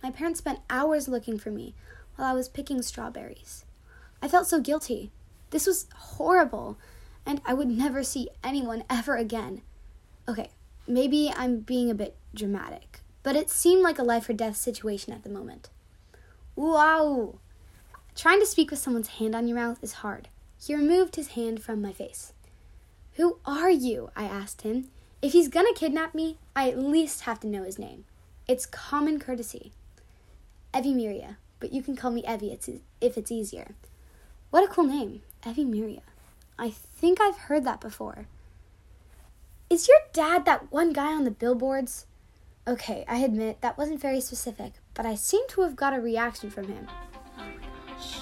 My 0.03 0.11
parents 0.11 0.39
spent 0.39 0.61
hours 0.71 1.09
looking 1.09 1.39
for 1.39 1.51
me 1.51 1.75
while 2.17 2.27
I 2.27 2.35
was 2.35 2.49
picking 2.49 2.83
strawberries. 2.83 3.65
I 4.23 4.29
felt 4.29 4.47
so 4.47 4.61
guilty. 4.61 5.13
This 5.51 5.67
was 5.67 5.87
horrible, 5.95 6.79
and 7.27 7.41
I 7.45 7.55
would 7.55 7.69
never 7.69 8.03
see 8.03 8.31
anyone 8.43 8.85
ever 8.89 9.17
again. 9.17 9.63
Okay, 10.29 10.51
Maybe 10.91 11.33
I'm 11.37 11.61
being 11.61 11.89
a 11.89 11.95
bit 11.95 12.17
dramatic, 12.35 13.03
but 13.23 13.37
it 13.37 13.49
seemed 13.49 13.83
like 13.83 14.01
a 14.01 14.03
life 14.03 14.29
or 14.29 14.33
death 14.33 14.57
situation 14.57 15.13
at 15.13 15.23
the 15.23 15.29
moment. 15.29 15.69
Wow! 16.61 17.37
Trying 18.15 18.41
to 18.41 18.47
speak 18.47 18.71
with 18.71 18.81
someone's 18.81 19.09
hand 19.09 19.35
on 19.35 19.49
your 19.49 19.57
mouth 19.57 19.83
is 19.83 20.05
hard. 20.05 20.29
He 20.63 20.75
removed 20.75 21.17
his 21.17 21.29
hand 21.29 21.63
from 21.63 21.81
my 21.81 21.91
face. 21.91 22.35
Who 23.15 23.39
are 23.47 23.71
you? 23.71 24.11
I 24.15 24.25
asked 24.25 24.61
him. 24.61 24.91
If 25.23 25.33
he's 25.33 25.49
gonna 25.49 25.73
kidnap 25.75 26.15
me, 26.15 26.37
I 26.55 26.69
at 26.69 26.79
least 26.79 27.23
have 27.23 27.41
to 27.41 27.47
know 27.47 27.63
his 27.63 27.79
name. 27.79 28.05
It's 28.47 28.67
common 28.67 29.19
courtesy. 29.19 29.73
Evie 30.77 30.93
Miria, 30.93 31.37
but 31.61 31.73
you 31.73 31.83
can 31.83 31.97
call 31.97 32.11
me 32.11 32.27
Evie 32.29 32.59
if 33.01 33.17
it's 33.17 33.33
easier. 33.33 33.75
What 34.51 34.63
a 34.63 34.69
cool 34.69 34.85
name, 34.85 35.23
Evie 35.47 35.65
Miria. 35.65 36.03
I 36.59 36.69
think 36.69 37.23
I've 37.23 37.39
heard 37.39 37.65
that 37.65 37.81
before. 37.81 38.27
Is 39.71 39.89
your 39.89 40.01
dad 40.13 40.45
that 40.45 40.71
one 40.71 40.93
guy 40.93 41.15
on 41.15 41.25
the 41.25 41.31
billboards? 41.31 42.05
Okay, 42.69 43.05
I 43.09 43.19
admit 43.19 43.61
that 43.63 43.79
wasn't 43.79 44.01
very 44.01 44.21
specific, 44.21 44.75
but 44.95 45.07
I 45.07 45.15
seem 45.15 45.43
to 45.49 45.63
have 45.63 45.77
got 45.77 45.95
a 45.95 46.01
reaction 46.01 46.51
from 46.51 46.69
him. 46.69 46.87
Oh 47.39 47.43
my 47.43 47.95
gosh. 47.95 48.19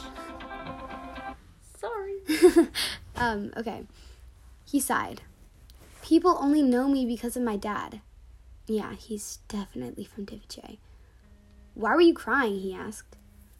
Sorry. 1.76 2.68
um, 3.16 3.52
okay. 3.56 3.84
He 4.64 4.80
sighed. 4.80 5.22
People 6.02 6.38
only 6.40 6.62
know 6.62 6.88
me 6.88 7.04
because 7.04 7.36
of 7.36 7.42
my 7.42 7.56
dad. 7.56 8.00
Yeah, 8.66 8.94
he's 8.94 9.38
definitely 9.48 10.04
from 10.04 10.26
Divichay. 10.26 10.78
Why 11.74 11.94
were 11.94 12.00
you 12.00 12.14
crying? 12.14 12.60
he 12.60 12.74
asked. 12.74 13.16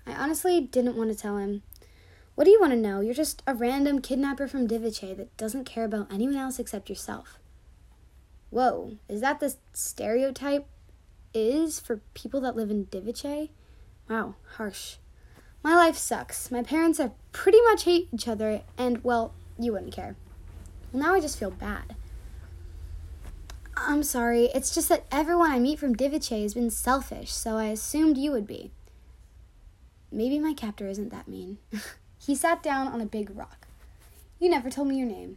I 0.06 0.12
honestly 0.12 0.60
didn't 0.60 0.96
want 0.96 1.10
to 1.10 1.16
tell 1.16 1.38
him. 1.38 1.62
What 2.34 2.44
do 2.44 2.50
you 2.50 2.60
want 2.60 2.72
to 2.72 2.78
know? 2.78 3.00
You're 3.00 3.14
just 3.14 3.42
a 3.46 3.54
random 3.54 4.00
kidnapper 4.00 4.46
from 4.46 4.69
Divichay 4.69 5.16
that 5.16 5.36
doesn't 5.36 5.64
care 5.64 5.84
about 5.84 6.12
anyone 6.12 6.36
else 6.36 6.58
except 6.58 6.88
yourself. 6.88 7.38
Whoa, 8.50 8.97
is 9.09 9.21
that 9.21 9.41
the 9.41 9.55
stereotype 9.73 10.67
is 11.35 11.81
for 11.81 12.00
people 12.15 12.41
that 12.41 12.56
live 12.56 12.71
in 12.71 12.87
Divichay? 12.87 13.50
Wow, 14.09 14.37
harsh. 14.56 14.97
My 15.62 15.75
life 15.75 15.97
sucks. 15.97 16.50
My 16.50 16.62
parents 16.62 16.99
are 16.99 17.12
pretty 17.33 17.61
much 17.62 17.85
hate 17.85 18.09
each 18.12 18.27
other, 18.27 18.62
and 18.79 19.05
well, 19.05 19.35
you 19.59 19.73
wouldn't 19.73 19.93
care. 19.93 20.17
Well, 20.93 21.03
now 21.03 21.15
I 21.15 21.21
just 21.21 21.39
feel 21.39 21.50
bad. 21.50 21.95
I'm 23.77 24.03
sorry, 24.03 24.47
it's 24.55 24.75
just 24.75 24.89
that 24.89 25.06
everyone 25.12 25.50
I 25.50 25.59
meet 25.59 25.79
from 25.79 25.95
Divichay 25.95 26.43
has 26.43 26.55
been 26.55 26.71
selfish, 26.71 27.33
so 27.33 27.56
I 27.56 27.67
assumed 27.67 28.19
you 28.19 28.33
would 28.33 28.47
be. 28.47 28.73
Maybe 30.11 30.38
my 30.38 30.55
captor 30.55 30.88
isn't 30.88 31.11
that 31.11 31.28
mean. 31.28 31.59
he 32.19 32.35
sat 32.35 32.62
down 32.62 32.88
on 32.88 33.00
a 33.00 33.07
big 33.07 33.31
rock. 33.37 33.69
You 34.40 34.49
never 34.49 34.71
told 34.71 34.88
me 34.88 34.97
your 34.97 35.07
name. 35.07 35.37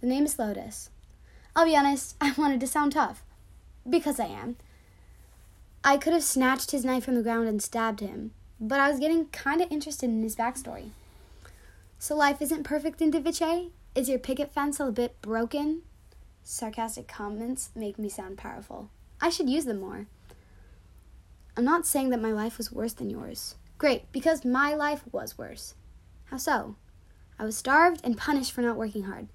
The 0.00 0.06
name 0.06 0.24
is 0.24 0.38
Lotus. 0.38 0.90
I'll 1.58 1.64
be 1.64 1.76
honest, 1.76 2.14
I 2.20 2.32
wanted 2.38 2.60
to 2.60 2.68
sound 2.68 2.92
tough. 2.92 3.24
Because 3.90 4.20
I 4.20 4.26
am. 4.26 4.54
I 5.82 5.96
could 5.96 6.12
have 6.12 6.22
snatched 6.22 6.70
his 6.70 6.84
knife 6.84 7.04
from 7.04 7.16
the 7.16 7.22
ground 7.24 7.48
and 7.48 7.60
stabbed 7.60 7.98
him, 7.98 8.30
but 8.60 8.78
I 8.78 8.88
was 8.88 9.00
getting 9.00 9.26
kind 9.30 9.60
of 9.60 9.72
interested 9.72 10.08
in 10.08 10.22
his 10.22 10.36
backstory. 10.36 10.90
So 11.98 12.14
life 12.14 12.40
isn't 12.40 12.62
perfect 12.62 13.02
in 13.02 13.10
Divichay? 13.10 13.70
Is 13.96 14.08
your 14.08 14.20
picket 14.20 14.54
fence 14.54 14.78
a 14.78 14.92
bit 14.92 15.20
broken? 15.20 15.82
Sarcastic 16.44 17.08
comments 17.08 17.70
make 17.74 17.98
me 17.98 18.08
sound 18.08 18.38
powerful. 18.38 18.90
I 19.20 19.28
should 19.28 19.50
use 19.50 19.64
them 19.64 19.80
more. 19.80 20.06
I'm 21.56 21.64
not 21.64 21.88
saying 21.88 22.10
that 22.10 22.22
my 22.22 22.30
life 22.30 22.56
was 22.56 22.70
worse 22.70 22.92
than 22.92 23.10
yours. 23.10 23.56
Great, 23.78 24.12
because 24.12 24.44
my 24.44 24.74
life 24.74 25.02
was 25.10 25.36
worse. 25.36 25.74
How 26.26 26.36
so? 26.36 26.76
I 27.36 27.44
was 27.44 27.56
starved 27.56 28.00
and 28.04 28.16
punished 28.16 28.52
for 28.52 28.62
not 28.62 28.76
working 28.76 29.02
hard. 29.02 29.26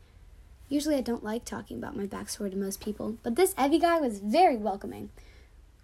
Usually 0.70 0.96
I 0.96 1.02
don't 1.02 1.24
like 1.24 1.46
talking 1.46 1.78
about 1.78 1.96
my 1.96 2.06
backstory 2.06 2.52
to 2.52 2.58
most 2.58 2.80
people, 2.80 3.18
but 3.24 3.36
this 3.36 3.54
Evie 3.58 3.80
guy 3.80 4.00
was 4.00 4.20
very 4.20 4.58
welcoming. 4.58 5.10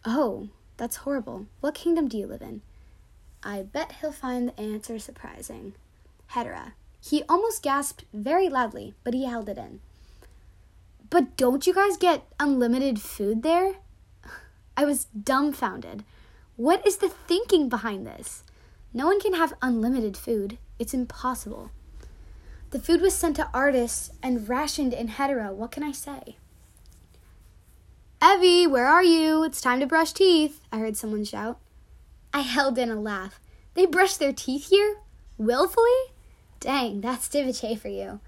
Oh, 0.05 0.49
that's 0.77 0.97
horrible. 0.97 1.47
What 1.59 1.75
kingdom 1.75 2.07
do 2.07 2.17
you 2.17 2.25
live 2.25 2.41
in? 2.41 2.61
I 3.43 3.61
bet 3.61 3.93
he'll 3.99 4.11
find 4.11 4.49
the 4.49 4.59
answer 4.59 4.99
surprising. 4.99 5.73
Hedera. 6.31 6.73
He 7.01 7.23
almost 7.29 7.63
gasped 7.63 8.05
very 8.13 8.49
loudly, 8.49 8.93
but 9.03 9.13
he 9.13 9.25
held 9.25 9.49
it 9.49 9.57
in. 9.57 9.79
But 11.09 11.37
don't 11.37 11.65
you 11.65 11.73
guys 11.73 11.97
get 11.97 12.27
unlimited 12.39 13.01
food 13.01 13.43
there? 13.43 13.75
I 14.77 14.85
was 14.85 15.05
dumbfounded. 15.05 16.03
What 16.55 16.85
is 16.85 16.97
the 16.97 17.09
thinking 17.09 17.69
behind 17.69 18.05
this? 18.05 18.43
No 18.93 19.05
one 19.05 19.19
can 19.19 19.33
have 19.33 19.53
unlimited 19.61 20.17
food. 20.17 20.57
It's 20.77 20.93
impossible. 20.93 21.71
The 22.71 22.79
food 22.79 23.01
was 23.01 23.15
sent 23.15 23.35
to 23.37 23.49
Artis 23.53 24.11
and 24.21 24.47
rationed 24.47 24.93
in 24.93 25.07
Hedera. 25.07 25.51
What 25.53 25.71
can 25.71 25.83
I 25.83 25.91
say? 25.91 26.37
Evie, 28.23 28.67
where 28.67 28.85
are 28.85 29.03
you? 29.03 29.43
It's 29.43 29.61
time 29.61 29.79
to 29.79 29.87
brush 29.87 30.13
teeth, 30.13 30.61
I 30.71 30.79
heard 30.79 30.97
someone 30.97 31.23
shout. 31.23 31.57
I 32.33 32.41
held 32.41 32.77
in 32.77 32.91
a 32.91 32.99
laugh. 32.99 33.39
They 33.73 33.85
brush 33.85 34.17
their 34.17 34.33
teeth 34.33 34.69
here? 34.69 34.97
Willfully? 35.37 36.13
Dang, 36.59 37.01
that's 37.01 37.27
Divichay 37.27 37.79
for 37.79 37.87
you. 37.87 38.19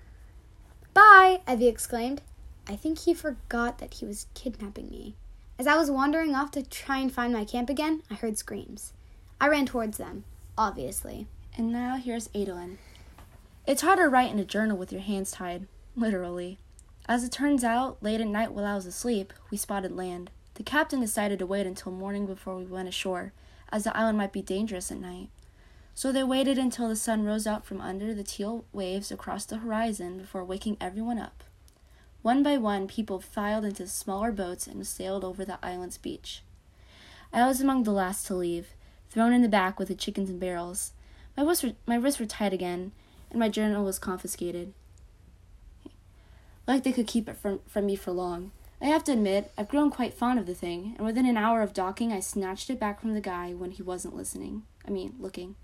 Bye, 0.94 1.42
Evie 1.48 1.68
exclaimed. 1.68 2.22
I 2.68 2.76
think 2.76 3.00
he 3.00 3.14
forgot 3.14 3.80
that 3.80 3.96
he 3.96 4.06
was 4.06 4.28
kidnapping 4.34 4.90
me. 4.90 5.16
As 5.60 5.68
I 5.68 5.76
was 5.76 5.92
wandering 5.92 6.34
off 6.34 6.52
to 6.52 6.64
try 6.64 6.98
and 6.98 7.14
find 7.14 7.34
my 7.34 7.46
camp 7.46 7.70
again, 7.70 8.02
I 8.10 8.16
heard 8.16 8.38
screams. 8.38 8.94
I 9.40 9.50
ran 9.50 9.66
towards 9.66 9.98
them, 9.98 10.24
obviously. 10.58 11.28
And 11.58 11.72
now 11.72 11.98
here's 11.98 12.30
Adolin. 12.30 12.78
It's 13.68 13.84
hard 13.84 14.00
to 14.00 14.10
write 14.10 14.32
in 14.32 14.40
a 14.40 14.46
journal 14.46 14.76
with 14.76 14.92
your 14.92 15.02
hands 15.02 15.32
tied, 15.32 15.68
literally. 15.96 16.58
As 17.08 17.24
it 17.24 17.32
turns 17.32 17.64
out, 17.64 18.02
late 18.02 18.20
at 18.20 18.28
night 18.28 18.54
while 18.54 18.66
I 18.66 18.74
was 18.74 18.88
asleep, 18.88 19.34
we 19.52 19.58
spotted 19.58 19.92
land. 19.92 20.32
The 20.56 20.64
captain 20.64 21.00
decided 21.00 21.38
to 21.40 21.46
wait 21.46 21.68
until 21.68 21.92
morning 21.92 22.26
before 22.26 22.56
we 22.56 22.66
went 22.66 22.90
ashore, 22.90 23.34
as 23.72 23.84
the 23.84 23.96
island 23.96 24.18
might 24.18 24.34
be 24.34 24.42
dangerous 24.42 24.92
at 24.92 25.00
night. 25.00 25.30
So 25.94 26.12
they 26.12 26.24
waited 26.24 26.58
until 26.58 26.90
the 26.90 26.96
sun 26.96 27.24
rose 27.24 27.46
out 27.46 27.64
from 27.64 27.82
under 27.82 28.16
the 28.16 28.24
teal 28.24 28.66
waves 28.74 29.12
across 29.12 29.46
the 29.46 29.58
horizon 29.58 30.18
before 30.18 30.44
waking 30.44 30.78
everyone 30.82 31.20
up. 31.20 31.44
One 32.24 32.42
by 32.42 32.58
one, 32.58 32.88
people 32.88 33.20
filed 33.20 33.66
into 33.66 33.86
smaller 33.86 34.32
boats 34.32 34.66
and 34.66 34.86
sailed 34.88 35.24
over 35.24 35.46
the 35.46 35.60
island's 35.64 36.00
beach. 36.00 36.42
I 37.32 37.46
was 37.46 37.62
among 37.62 37.84
the 37.84 37.92
last 37.92 38.26
to 38.28 38.36
leave, 38.36 38.70
thrown 39.12 39.34
in 39.34 39.44
the 39.44 39.48
back 39.48 39.78
with 39.78 39.88
the 39.88 39.96
chickens 39.96 40.32
and 40.32 40.40
barrels. 40.40 40.94
My 41.38 41.44
wrists 41.44 41.64
were, 41.64 41.74
my 41.86 41.96
wrists 41.96 42.20
were 42.20 42.26
tied 42.26 42.54
again, 42.54 42.92
and 43.32 43.40
my 43.40 43.50
journal 43.50 43.84
was 43.84 43.98
confiscated. 43.98 44.74
Like 46.68 46.84
they 46.84 46.92
could 46.92 47.08
keep 47.08 47.28
it 47.28 47.38
from, 47.38 47.62
from 47.68 47.88
me 47.88 47.96
for 47.96 48.12
long. 48.12 48.52
I 48.82 48.86
have 48.86 49.04
to 49.06 49.12
admit, 49.12 49.52
I've 49.58 49.70
grown 49.70 49.92
quite 49.92 50.14
fond 50.14 50.40
of 50.40 50.46
the 50.46 50.56
thing, 50.56 50.96
and 50.98 51.06
within 51.06 51.26
an 51.26 51.38
hour 51.38 51.62
of 51.62 51.74
docking, 51.74 52.12
I 52.12 52.20
snatched 52.20 52.70
it 52.70 52.80
back 52.80 53.00
from 53.00 53.14
the 53.14 53.22
guy 53.22 53.54
when 53.54 53.72
he 53.72 53.84
wasn't 53.84 54.16
listening. 54.16 54.64
I 54.88 54.92
mean, 54.92 55.16
looking. 55.20 55.56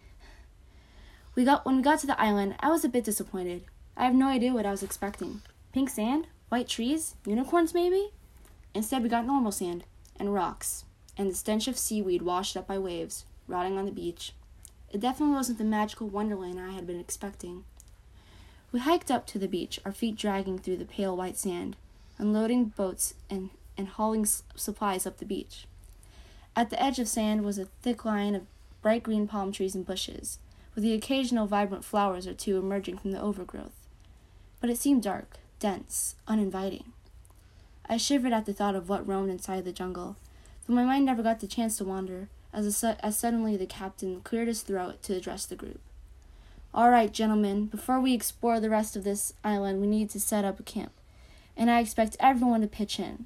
We 1.36 1.43
got 1.43 1.65
when 1.65 1.77
we 1.77 1.81
got 1.81 2.00
to 2.00 2.07
the 2.07 2.19
island, 2.19 2.55
I 2.59 2.69
was 2.69 2.83
a 2.83 2.89
bit 2.89 3.03
disappointed. 3.03 3.65
I 3.95 4.05
have 4.05 4.13
no 4.13 4.27
idea 4.27 4.53
what 4.53 4.65
I 4.65 4.71
was 4.71 4.83
expecting. 4.83 5.41
Pink 5.74 5.89
sand? 5.89 6.27
White 6.50 6.67
trees? 6.67 7.15
Unicorns, 7.25 7.74
maybe? 7.74 8.12
Instead, 8.74 9.01
we 9.03 9.09
got 9.09 9.25
normal 9.25 9.51
sand 9.51 9.83
and 10.19 10.33
rocks, 10.33 10.86
and 11.17 11.29
the 11.29 11.36
stench 11.36 11.67
of 11.67 11.77
seaweed 11.77 12.21
washed 12.21 12.55
up 12.55 12.67
by 12.67 12.77
waves, 12.77 13.25
rotting 13.47 13.77
on 13.77 13.86
the 13.86 13.91
beach. 13.91 14.33
It 14.91 15.01
definitely 15.01 15.36
wasn't 15.36 15.58
the 15.58 15.63
magical 15.63 16.08
wonderland 16.08 16.60
I 16.60 16.72
had 16.72 16.88
been 16.88 17.00
expecting. 17.00 17.65
We 18.72 18.79
hiked 18.79 19.12
up 19.12 19.25
to 19.27 19.39
the 19.39 19.48
beach, 19.48 19.79
our 19.86 19.91
feet 19.91 20.15
dragging 20.15 20.60
through 20.60 20.77
the 20.77 20.86
pale 20.86 21.15
white 21.15 21.38
sand, 21.38 21.75
unloading 22.17 22.65
boats 22.65 23.13
and, 23.29 23.50
and 23.77 23.88
hauling 23.88 24.24
s- 24.24 24.44
supplies 24.56 25.06
up 25.06 25.17
the 25.17 25.25
beach. 25.25 25.67
At 26.56 26.70
the 26.70 26.82
edge 26.82 27.00
of 27.00 27.08
sand 27.08 27.44
was 27.44 27.58
a 27.58 27.65
thick 27.82 28.03
line 28.03 28.36
of 28.36 28.48
bright 28.82 29.03
green 29.03 29.27
palm 29.27 29.51
trees 29.51 29.75
and 29.75 29.86
bushes, 29.86 30.39
with 30.74 30.84
the 30.84 30.94
occasional 30.94 31.48
vibrant 31.48 31.86
flowers 31.86 32.27
or 32.27 32.34
two 32.34 32.58
emerging 32.58 32.98
from 32.98 33.12
the 33.12 33.22
overgrowth. 33.22 33.86
But 34.60 34.70
it 34.70 34.77
seemed 34.77 35.03
dark, 35.03 35.38
dense, 35.60 36.15
uninviting. 36.27 36.94
I 37.89 37.98
shivered 37.98 38.34
at 38.34 38.46
the 38.46 38.53
thought 38.53 38.75
of 38.75 38.89
what 38.89 39.08
roamed 39.08 39.29
inside 39.29 39.65
the 39.65 39.72
jungle, 39.72 40.17
though 40.65 40.74
my 40.74 40.84
mind 40.84 41.06
never 41.06 41.24
got 41.24 41.39
the 41.39 41.48
chance 41.48 41.77
to 41.77 41.86
wander, 41.86 42.27
as, 42.65 42.75
su- 42.75 42.95
as 43.01 43.17
suddenly 43.17 43.55
the 43.55 43.65
captain 43.65 44.21
cleared 44.21 44.47
his 44.47 44.61
throat 44.61 45.03
to 45.03 45.15
address 45.15 45.45
the 45.45 45.55
group. 45.55 45.79
All 46.73 46.89
right, 46.89 47.11
gentlemen, 47.11 47.65
before 47.65 47.99
we 47.99 48.13
explore 48.13 48.59
the 48.59 48.69
rest 48.69 48.95
of 48.95 49.03
this 49.03 49.33
island, 49.43 49.79
we 49.79 49.87
need 49.87 50.09
to 50.11 50.19
set 50.19 50.45
up 50.45 50.59
a 50.59 50.63
camp, 50.63 50.91
and 51.55 51.69
I 51.69 51.79
expect 51.79 52.17
everyone 52.19 52.61
to 52.61 52.67
pitch 52.67 52.99
in. 52.99 53.25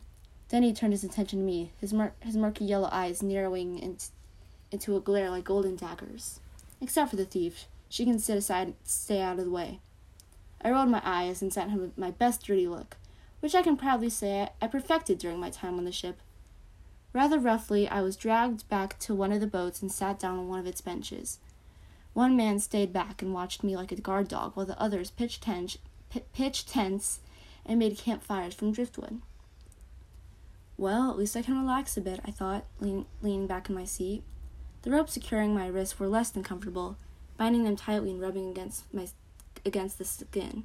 Then 0.49 0.63
he 0.63 0.73
turned 0.73 0.93
his 0.93 1.03
attention 1.03 1.39
to 1.39 1.45
me, 1.45 1.71
his, 1.79 1.93
mur- 1.93 2.13
his 2.19 2.35
murky 2.35 2.65
yellow 2.65 2.89
eyes 2.91 3.23
narrowing 3.23 3.79
in- 3.79 3.97
into 4.71 4.95
a 4.95 5.01
glare 5.01 5.29
like 5.29 5.45
golden 5.45 5.75
daggers. 5.75 6.39
Except 6.81 7.09
for 7.09 7.15
the 7.15 7.25
thief, 7.25 7.65
she 7.89 8.05
can 8.05 8.19
sit 8.19 8.37
aside, 8.37 8.67
and 8.67 8.75
stay 8.83 9.21
out 9.21 9.39
of 9.39 9.45
the 9.45 9.51
way. 9.51 9.79
I 10.61 10.71
rolled 10.71 10.89
my 10.89 11.01
eyes 11.03 11.41
and 11.41 11.51
sent 11.51 11.71
him 11.71 11.91
my 11.97 12.11
best 12.11 12.45
dirty 12.45 12.67
look, 12.67 12.97
which 13.39 13.55
I 13.55 13.63
can 13.63 13.77
proudly 13.77 14.09
say 14.09 14.49
I 14.61 14.67
perfected 14.67 15.17
during 15.17 15.39
my 15.39 15.49
time 15.49 15.77
on 15.77 15.85
the 15.85 15.91
ship. 15.91 16.19
Rather 17.13 17.39
roughly, 17.39 17.87
I 17.87 18.01
was 18.01 18.15
dragged 18.15 18.67
back 18.69 18.97
to 18.99 19.13
one 19.13 19.31
of 19.31 19.41
the 19.41 19.47
boats 19.47 19.81
and 19.81 19.91
sat 19.91 20.19
down 20.19 20.39
on 20.39 20.47
one 20.47 20.59
of 20.59 20.67
its 20.67 20.81
benches. 20.81 21.39
One 22.13 22.35
man 22.35 22.59
stayed 22.59 22.93
back 22.93 23.21
and 23.21 23.33
watched 23.33 23.63
me 23.63 23.75
like 23.75 23.91
a 23.91 23.95
guard 23.95 24.27
dog, 24.27 24.55
while 24.55 24.65
the 24.65 24.79
others 24.81 25.11
pitched, 25.11 25.43
tents, 25.43 25.77
pitched 26.33 26.69
tents 26.69 27.19
and 27.65 27.79
made 27.79 27.97
campfires 27.97 28.53
from 28.53 28.71
driftwood. 28.71 29.21
Well, 30.77 31.11
at 31.11 31.17
least 31.17 31.37
I 31.37 31.41
can 31.41 31.59
relax 31.59 31.95
a 31.95 32.01
bit, 32.01 32.21
I 32.25 32.31
thought, 32.31 32.65
lean, 32.79 33.05
leaning 33.21 33.47
back 33.47 33.69
in 33.69 33.75
my 33.75 33.85
seat. 33.85 34.23
The 34.81 34.91
ropes 34.91 35.13
securing 35.13 35.53
my 35.53 35.67
wrists 35.67 35.99
were 35.99 36.07
less 36.07 36.29
than 36.31 36.43
comfortable, 36.43 36.97
binding 37.37 37.65
them 37.65 37.75
tightly 37.75 38.11
and 38.11 38.21
rubbing 38.21 38.49
against 38.49 38.91
my 38.93 39.07
against 39.63 39.99
the 39.99 40.05
skin. 40.05 40.63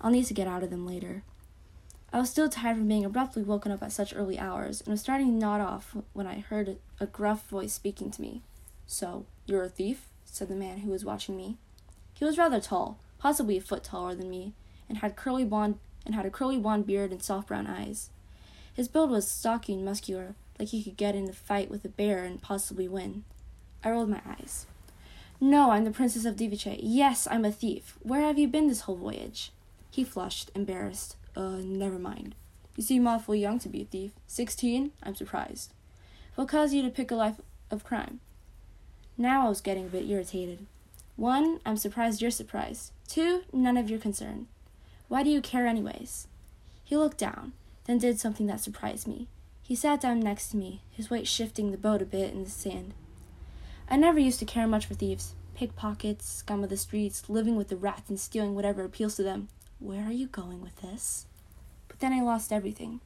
I'll 0.00 0.10
need 0.10 0.24
to 0.26 0.34
get 0.34 0.48
out 0.48 0.64
of 0.64 0.70
them 0.70 0.86
later. 0.86 1.22
I 2.12 2.18
was 2.18 2.28
still 2.28 2.48
tired 2.48 2.76
from 2.76 2.88
being 2.88 3.04
abruptly 3.04 3.42
woken 3.42 3.70
up 3.70 3.82
at 3.82 3.92
such 3.92 4.14
early 4.14 4.38
hours, 4.38 4.80
and 4.80 4.90
was 4.90 5.00
starting 5.00 5.28
to 5.28 5.32
nod 5.32 5.60
off 5.60 5.96
when 6.12 6.26
I 6.26 6.40
heard 6.40 6.78
a, 6.98 7.06
gruff 7.06 7.48
voice 7.48 7.72
speaking 7.72 8.10
to 8.10 8.20
me. 8.20 8.42
So, 8.86 9.26
you're 9.46 9.62
a 9.62 9.68
thief? 9.68 10.08
said 10.24 10.48
the 10.48 10.54
man 10.54 10.78
who 10.78 10.90
was 10.90 11.04
watching 11.04 11.36
me. 11.36 11.56
He 12.14 12.24
was 12.24 12.38
rather 12.38 12.60
tall, 12.60 12.98
possibly 13.18 13.56
a 13.56 13.60
foot 13.60 13.84
taller 13.84 14.14
than 14.14 14.28
me, 14.28 14.54
and 14.88 14.98
had 14.98 15.16
curly 15.16 15.44
blonde 15.44 15.78
and 16.04 16.14
had 16.14 16.26
a 16.26 16.30
curly 16.30 16.58
blonde 16.58 16.86
beard 16.86 17.12
and 17.12 17.22
soft 17.22 17.48
brown 17.48 17.66
eyes. 17.66 18.10
His 18.74 18.88
build 18.88 19.10
was 19.10 19.30
stocky 19.30 19.74
and 19.74 19.84
muscular, 19.84 20.34
like 20.58 20.68
he 20.68 20.82
could 20.82 20.96
get 20.96 21.14
in 21.14 21.28
a 21.28 21.32
fight 21.32 21.70
with 21.70 21.84
a 21.84 21.88
bear 21.88 22.24
and 22.24 22.42
possibly 22.42 22.88
win. 22.88 23.24
I 23.84 23.90
rolled 23.90 24.08
my 24.08 24.20
eyes. 24.26 24.66
No, 25.40 25.70
I'm 25.70 25.84
the 25.84 25.90
Princess 25.90 26.24
of 26.24 26.36
Divice. 26.36 26.78
Yes, 26.80 27.28
I'm 27.30 27.44
a 27.44 27.52
thief. 27.52 27.96
Where 28.02 28.22
have 28.22 28.38
you 28.38 28.48
been 28.48 28.68
this 28.68 28.82
whole 28.82 28.96
voyage? 28.96 29.52
He 29.90 30.04
flushed, 30.04 30.50
embarrassed. 30.54 31.16
Uh, 31.36 31.58
never 31.62 31.98
mind. 31.98 32.34
You 32.76 32.82
seem 32.82 33.06
awfully 33.06 33.40
young 33.40 33.58
to 33.60 33.68
be 33.68 33.82
a 33.82 33.84
thief. 33.84 34.12
Sixteen? 34.26 34.92
I'm 35.02 35.14
surprised. 35.14 35.72
What 36.34 36.48
caused 36.48 36.72
you 36.72 36.82
to 36.82 36.90
pick 36.90 37.10
a 37.10 37.14
life 37.14 37.40
of 37.70 37.84
crime? 37.84 38.20
Now 39.18 39.46
I 39.46 39.48
was 39.48 39.60
getting 39.60 39.86
a 39.86 39.88
bit 39.88 40.08
irritated. 40.08 40.66
One, 41.16 41.60
I'm 41.66 41.76
surprised 41.76 42.22
you're 42.22 42.30
surprised. 42.30 42.92
Two, 43.06 43.42
none 43.52 43.76
of 43.76 43.90
your 43.90 43.98
concern. 43.98 44.46
Why 45.08 45.22
do 45.22 45.30
you 45.30 45.40
care, 45.42 45.66
anyways? 45.66 46.26
He 46.84 46.96
looked 46.96 47.18
down, 47.18 47.52
then 47.84 47.98
did 47.98 48.18
something 48.18 48.46
that 48.46 48.60
surprised 48.60 49.06
me. 49.06 49.28
He 49.62 49.74
sat 49.74 50.00
down 50.00 50.20
next 50.20 50.48
to 50.50 50.56
me, 50.56 50.80
his 50.90 51.10
weight 51.10 51.28
shifting 51.28 51.70
the 51.70 51.76
boat 51.76 52.00
a 52.00 52.06
bit 52.06 52.32
in 52.32 52.44
the 52.44 52.50
sand. 52.50 52.94
I 53.88 53.96
never 53.96 54.18
used 54.18 54.38
to 54.38 54.44
care 54.44 54.66
much 54.66 54.86
for 54.86 54.94
thieves, 54.94 55.34
pickpockets, 55.54 56.26
scum 56.26 56.64
of 56.64 56.70
the 56.70 56.76
streets, 56.76 57.28
living 57.28 57.56
with 57.56 57.68
the 57.68 57.76
rats 57.76 58.08
and 58.08 58.18
stealing 58.18 58.54
whatever 58.54 58.84
appeals 58.84 59.16
to 59.16 59.22
them. 59.22 59.48
Where 59.80 60.04
are 60.04 60.12
you 60.12 60.26
going 60.26 60.60
with 60.60 60.76
this? 60.82 61.26
But 61.88 62.00
then 62.00 62.12
I 62.12 62.20
lost 62.20 62.52
everything. 62.52 63.00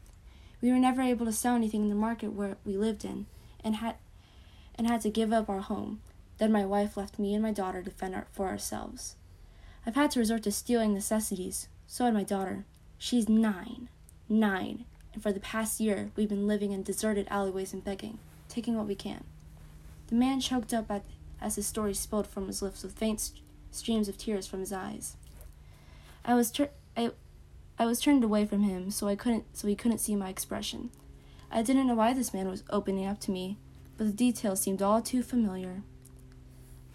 We 0.61 0.73
were 0.73 0.79
never 0.79 1.03
able 1.03 1.25
to 1.27 1.33
sell 1.33 1.55
anything 1.55 1.83
in 1.83 1.89
the 1.89 1.95
market 1.95 2.33
where 2.33 2.57
we 2.65 2.77
lived 2.77 3.05
in, 3.05 3.27
and 3.63 3.77
had 3.77 3.95
and 4.75 4.89
had 4.89 5.01
to 5.03 5.11
give 5.11 5.33
up 5.33 5.49
our 5.49 5.61
home. 5.61 6.01
Then 6.39 6.51
my 6.51 6.65
wife 6.67 6.97
left 6.97 7.19
me 7.19 7.33
and 7.33 7.43
my 7.43 7.53
daughter 7.53 7.81
to 7.81 7.91
fend 7.91 8.17
our, 8.17 8.27
for 8.33 8.49
ourselves. 8.49 9.15
I've 9.87 9.95
had 9.95 10.11
to 10.13 10.19
resort 10.19 10.43
to 10.43 10.53
stealing 10.53 10.93
necessities. 10.93 11.69
So 11.87 12.07
had 12.07 12.15
my 12.15 12.25
daughter. 12.25 12.65
She's 12.99 13.29
nine. 13.29 13.89
Nine. 14.29 14.85
And 15.13 15.23
for 15.23 15.33
the 15.33 15.39
past 15.39 15.79
year, 15.79 16.11
we've 16.17 16.29
been 16.29 16.49
living 16.49 16.73
in 16.73 16.83
deserted 16.83 17.29
alleyways 17.31 17.73
and 17.73 17.85
begging, 17.85 18.19
taking 18.49 18.77
what 18.77 18.89
we 18.89 18.97
can. 18.97 19.23
The 20.09 20.17
man 20.17 20.41
choked 20.41 20.75
up 20.75 20.91
at, 20.91 21.05
as 21.41 21.55
his 21.55 21.69
story 21.69 21.95
spilled 21.95 22.27
from 22.27 22.49
his 22.49 22.63
lips 22.63 22.83
with 22.83 22.99
faint 22.99 23.21
st- 23.21 23.43
streams 23.71 24.09
of 24.09 24.19
tears 24.19 24.49
from 24.49 24.59
his 24.61 24.73
eyes. 24.73 25.17
I 26.25 26.35
was 26.35 26.51
tur- 26.51 26.71
I, 26.97 27.11
I 27.79 27.87
was 27.87 28.01
turned 28.01 28.25
away 28.25 28.47
from 28.47 28.63
him, 28.63 28.91
so 28.91 29.09
I 29.09 29.17
couldn't 29.17 29.57
so 29.57 29.69
he 29.69 29.77
couldn't 29.77 29.99
see 29.99 30.17
my 30.17 30.29
expression. 30.29 30.91
I 31.51 31.63
didn't 31.63 31.87
know 31.87 31.95
why 31.95 32.15
this 32.15 32.33
man 32.33 32.49
was 32.49 32.65
opening 32.71 33.07
up 33.07 33.21
to 33.21 33.31
me, 33.31 33.59
but 33.97 34.07
the 34.07 34.13
details 34.13 34.61
seemed 34.61 34.83
all 34.83 35.03
too 35.03 35.23
familiar. 35.23 35.83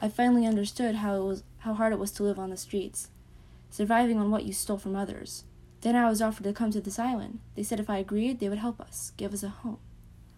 I 0.02 0.10
finally 0.10 0.46
understood 0.46 0.96
how 0.96 1.16
it 1.16 1.24
was 1.24 1.44
how 1.60 1.74
hard 1.74 1.94
it 1.94 2.00
was 2.00 2.12
to 2.14 2.24
live 2.24 2.40
on 2.40 2.50
the 2.50 2.58
streets, 2.58 3.10
surviving 3.70 4.18
on 4.18 4.32
what 4.32 4.46
you 4.46 4.54
stole 4.54 4.78
from 4.78 4.96
others. 4.96 5.44
Then 5.82 5.96
I 5.96 6.10
was 6.10 6.22
offered 6.22 6.44
to 6.44 6.54
come 6.54 6.72
to 6.72 6.82
this 6.82 7.00
island. 7.00 7.40
They 7.56 7.64
said 7.64 7.80
if 7.80 7.90
I 7.90 8.00
agreed, 8.00 8.40
they 8.40 8.50
would 8.50 8.58
help 8.58 8.82
us, 8.82 9.12
give 9.16 9.34
us 9.34 9.44
a 9.44 9.50
home, 9.50 9.80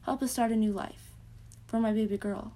help 0.03 0.21
us 0.21 0.31
start 0.31 0.51
a 0.51 0.55
new 0.55 0.71
life. 0.71 1.13
For 1.65 1.79
my 1.79 1.93
baby 1.93 2.17
girl. 2.17 2.53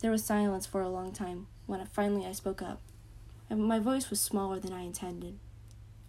There 0.00 0.10
was 0.10 0.22
silence 0.22 0.66
for 0.66 0.82
a 0.82 0.88
long 0.88 1.12
time 1.12 1.46
when 1.66 1.84
finally 1.86 2.26
I 2.26 2.32
spoke 2.32 2.60
up. 2.60 2.80
And 3.50 3.64
my 3.64 3.78
voice 3.78 4.10
was 4.10 4.20
smaller 4.20 4.58
than 4.60 4.72
I 4.72 4.82
intended. 4.82 5.38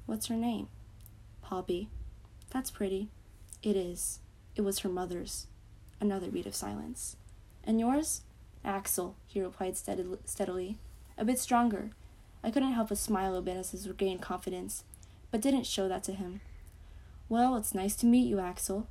What's 0.05 0.27
her 0.27 0.35
name? 0.35 0.67
Poppy. 1.41 1.89
That's 2.49 2.71
pretty. 2.71 3.09
It 3.63 3.75
is. 3.75 4.19
It 4.55 4.61
was 4.61 4.79
her 4.79 4.89
mother's. 4.89 5.47
Another 6.01 6.29
beat 6.29 6.45
of 6.45 6.55
silence. 6.55 7.15
And 7.63 7.79
yours? 7.79 8.21
Axel, 8.65 9.15
he 9.27 9.41
replied 9.41 9.77
steadily, 9.77 10.77
a 11.17 11.23
bit 11.23 11.39
stronger. 11.39 11.91
I 12.43 12.51
couldn't 12.51 12.73
help 12.73 12.89
but 12.89 12.97
smile 12.97 13.35
a 13.35 13.41
bit 13.41 13.57
as 13.57 13.71
he 13.71 13.89
regained 13.89 14.21
confidence, 14.21 14.83
but 15.31 15.41
didn't 15.41 15.65
show 15.65 15.87
that 15.87 16.03
to 16.03 16.13
him. 16.13 16.41
Well, 17.29 17.55
it's 17.55 17.73
nice 17.75 17.95
to 17.97 18.05
meet 18.05 18.27
you, 18.27 18.39
Axel. 18.39 18.87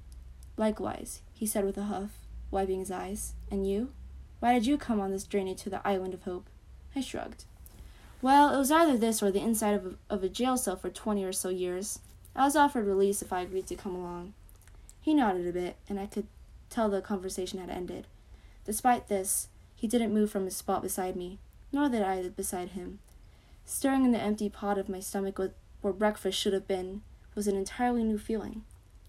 Likewise, 0.57 1.21
he 1.35 1.47
said 1.47 1.65
with 1.65 1.77
a 1.77 1.85
huff, 1.85 2.19
wiping 2.51 2.81
his 2.81 2.91
eyes. 2.91 3.35
And 3.51 3.69
you? 3.69 3.93
Why 4.41 4.55
did 4.55 4.67
you 4.67 4.79
come 4.79 5.01
on 5.01 5.11
this 5.11 5.25
journey 5.25 5.55
to 5.57 5.69
the 5.69 5.87
Island 5.87 6.15
of 6.15 6.23
Hope? 6.23 6.49
I 6.95 7.01
shrugged. 7.01 7.45
Well, 8.21 8.53
it 8.53 8.59
was 8.59 8.71
either 8.71 8.97
this 8.97 9.23
or 9.23 9.31
the 9.31 9.43
inside 9.43 9.75
of 9.75 9.87
a, 9.87 10.15
of 10.15 10.25
a 10.25 10.29
jail 10.29 10.57
cell 10.57 10.77
for 10.77 10.91
twenty 10.91 11.25
or 11.25 11.33
so 11.33 11.49
years. 11.51 12.01
I 12.35 12.45
was 12.45 12.57
offered 12.57 12.87
release 12.87 13.23
if 13.23 13.33
I 13.33 13.41
agreed 13.41 13.67
to 13.69 13.77
come 13.77 13.95
along. 13.95 14.35
He 15.01 15.15
nodded 15.15 15.47
a 15.47 15.53
bit, 15.53 15.77
and 15.89 15.99
I 15.99 16.07
could 16.07 16.27
tell 16.69 16.89
the 16.89 17.01
conversation 17.01 17.59
had 17.59 17.71
ended. 17.71 18.07
Despite 18.65 19.09
this, 19.09 19.49
he 19.75 19.87
didn't 19.87 20.13
move 20.13 20.31
from 20.31 20.45
his 20.45 20.57
spot 20.57 20.83
beside 20.83 21.17
me, 21.17 21.39
nor 21.73 21.89
did 21.89 22.03
I 22.03 22.29
beside 22.29 22.71
him. 22.71 22.99
Stirring 23.65 24.05
in 24.05 24.13
the 24.13 24.21
empty 24.21 24.49
pot 24.49 24.79
of 24.79 24.89
my 24.89 25.01
stomach 25.01 25.39
where 25.81 25.93
breakfast 25.93 26.39
should 26.39 26.53
have 26.53 26.67
been 26.67 27.03
was 27.35 27.47
an 27.47 27.57
entirely 27.57 28.03
new 28.03 28.19
feeling, 28.19 28.65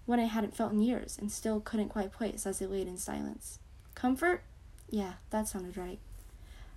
one 0.06 0.20
I 0.20 0.24
hadn't 0.24 0.56
felt 0.56 0.72
in 0.72 0.80
years 0.80 1.18
and 1.18 1.32
still 1.32 1.60
couldn't 1.60 1.88
quite 1.88 2.12
place 2.12 2.46
as 2.46 2.62
I 2.62 2.66
waited 2.66 2.88
in 2.88 2.96
silence. 2.96 3.58
Comfort? 3.94 4.42
Yeah, 4.88 5.14
that 5.30 5.48
sounded 5.48 5.76
right. 5.76 5.98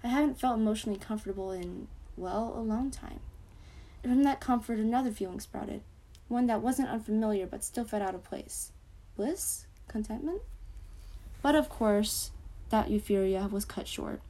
I 0.04 0.08
hadn't 0.08 0.40
felt 0.40 0.58
emotionally 0.58 1.00
comfortable 1.00 1.52
in, 1.52 1.88
well, 2.18 2.54
a 2.56 2.62
long 2.62 2.92
time. 2.92 3.20
And 4.04 4.12
from 4.12 4.24
that 4.24 4.40
comfort, 4.40 4.80
another 4.80 5.12
feeling 5.12 5.40
sprouted, 5.40 5.82
one 6.28 6.48
that 6.48 6.62
wasn't 6.62 6.90
unfamiliar 6.90 7.46
but 7.46 7.64
still 7.64 7.86
felt 7.86 8.04
out 8.04 8.16
of 8.16 8.24
place. 8.24 8.72
Bliss? 9.16 9.66
Contentment? 9.88 10.42
But 11.42 11.56
of 11.56 11.70
course, 11.70 12.32
that 12.70 12.90
euphoria 12.90 13.48
was 13.52 13.66
cut 13.66 13.88
short. 13.88 14.22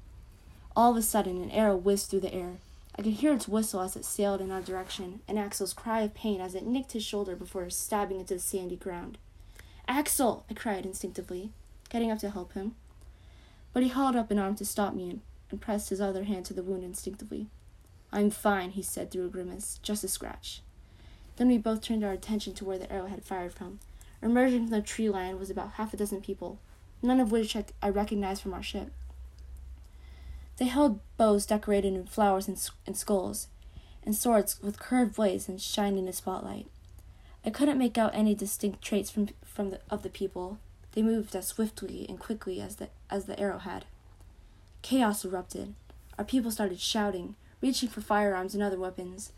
All 0.75 0.91
of 0.91 0.97
a 0.97 1.01
sudden, 1.01 1.41
an 1.41 1.51
arrow 1.51 1.75
whizzed 1.75 2.09
through 2.09 2.21
the 2.21 2.33
air. 2.33 2.57
I 2.95 3.01
could 3.01 3.13
hear 3.13 3.33
its 3.33 3.47
whistle 3.47 3.81
as 3.81 3.95
it 3.95 4.05
sailed 4.05 4.41
in 4.41 4.51
our 4.51 4.61
direction, 4.61 5.21
and 5.27 5.39
Axel's 5.39 5.73
cry 5.73 6.01
of 6.01 6.13
pain 6.13 6.41
as 6.41 6.53
it 6.53 6.65
nicked 6.65 6.91
his 6.91 7.03
shoulder 7.03 7.35
before 7.35 7.69
stabbing 7.69 8.19
into 8.19 8.35
the 8.35 8.39
sandy 8.39 8.75
ground. 8.75 9.17
Axel! 9.87 10.45
I 10.49 10.53
cried 10.53 10.85
instinctively, 10.85 11.51
getting 11.89 12.11
up 12.11 12.19
to 12.19 12.29
help 12.29 12.53
him. 12.53 12.75
But 13.73 13.83
he 13.83 13.89
hauled 13.89 14.15
up 14.15 14.29
an 14.29 14.39
arm 14.39 14.55
to 14.55 14.65
stop 14.65 14.93
me 14.93 15.09
and, 15.09 15.21
and 15.49 15.61
pressed 15.61 15.89
his 15.89 16.01
other 16.01 16.23
hand 16.23 16.45
to 16.45 16.53
the 16.53 16.63
wound 16.63 16.83
instinctively. 16.83 17.47
I'm 18.13 18.29
fine, 18.29 18.69
he 18.69 18.83
said 18.83 19.09
through 19.09 19.25
a 19.25 19.29
grimace, 19.29 19.79
just 19.81 20.03
a 20.03 20.07
scratch. 20.07 20.61
Then 21.37 21.47
we 21.47 21.57
both 21.57 21.81
turned 21.81 22.03
our 22.03 22.11
attention 22.11 22.53
to 22.53 22.63
where 22.63 22.77
the 22.77 22.91
arrow 22.93 23.07
had 23.07 23.25
fired 23.25 23.53
from. 23.53 23.79
Emerging 24.21 24.67
from 24.67 24.69
the 24.69 24.83
tree 24.83 25.09
line 25.09 25.39
was 25.39 25.49
about 25.49 25.73
half 25.73 25.95
a 25.95 25.97
dozen 25.97 26.21
people, 26.21 26.59
none 27.01 27.19
of 27.19 27.31
which 27.31 27.57
I, 27.81 27.89
recognized 27.89 28.43
from 28.43 28.53
our 28.53 28.61
ship. 28.61 28.91
They 30.57 30.65
held 30.65 30.99
bows 31.17 31.47
decorated 31.47 31.95
in 31.95 32.05
flowers 32.05 32.47
and, 32.47 32.69
and 32.85 32.95
skulls, 32.95 33.47
and 34.05 34.15
swords 34.15 34.61
with 34.61 34.79
curved 34.79 35.15
blades 35.15 35.49
and 35.49 35.59
shined 35.59 35.97
in 35.97 36.05
the 36.05 36.13
spotlight. 36.13 36.67
I 37.43 37.49
couldn't 37.49 37.79
make 37.79 37.97
out 37.97 38.13
any 38.13 38.35
distinct 38.35 38.83
traits 38.83 39.09
from, 39.09 39.29
from 39.43 39.71
the, 39.71 39.79
of 39.89 40.03
the 40.03 40.09
people. 40.09 40.59
They 40.91 41.01
moved 41.01 41.35
as 41.35 41.47
swiftly 41.47 42.05
and 42.07 42.19
quickly 42.19 42.61
as 42.61 42.75
the, 42.75 42.89
as 43.09 43.25
the 43.25 43.39
arrow 43.39 43.57
had. 43.57 43.85
Chaos 44.83 45.25
erupted. 45.25 45.73
Our 46.19 46.23
people 46.23 46.51
started 46.51 46.79
shouting, 46.79 47.35
reaching 47.63 47.87
for 47.87 48.01
firearms 48.01 48.53
and 48.53 48.61
other 48.61 48.77
weapons. 48.77 49.31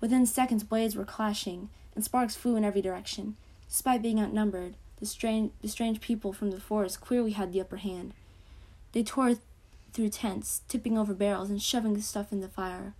Within 0.00 0.24
seconds, 0.24 0.62
blades 0.62 0.94
were 0.94 1.04
clashing, 1.04 1.68
and 1.96 2.04
sparks 2.04 2.36
flew 2.36 2.54
in 2.54 2.64
every 2.64 2.80
direction. 2.80 3.36
Despite 3.68 4.02
being 4.02 4.20
outnumbered, 4.20 4.76
the 5.00 5.06
strange, 5.06 5.50
the 5.62 5.68
strange 5.68 6.00
people 6.00 6.32
from 6.32 6.52
the 6.52 6.60
forest 6.60 7.00
clearly 7.00 7.32
had 7.32 7.52
the 7.52 7.60
upper 7.60 7.78
hand. 7.78 8.14
They 8.92 9.02
tore 9.02 9.34
through 9.92 10.10
tents, 10.10 10.62
tipping 10.68 10.96
over 10.96 11.12
barrels 11.12 11.50
and 11.50 11.60
shoving 11.60 11.94
the 11.94 12.02
stuff 12.02 12.30
in 12.30 12.40
the 12.40 12.48
fire. 12.48 12.94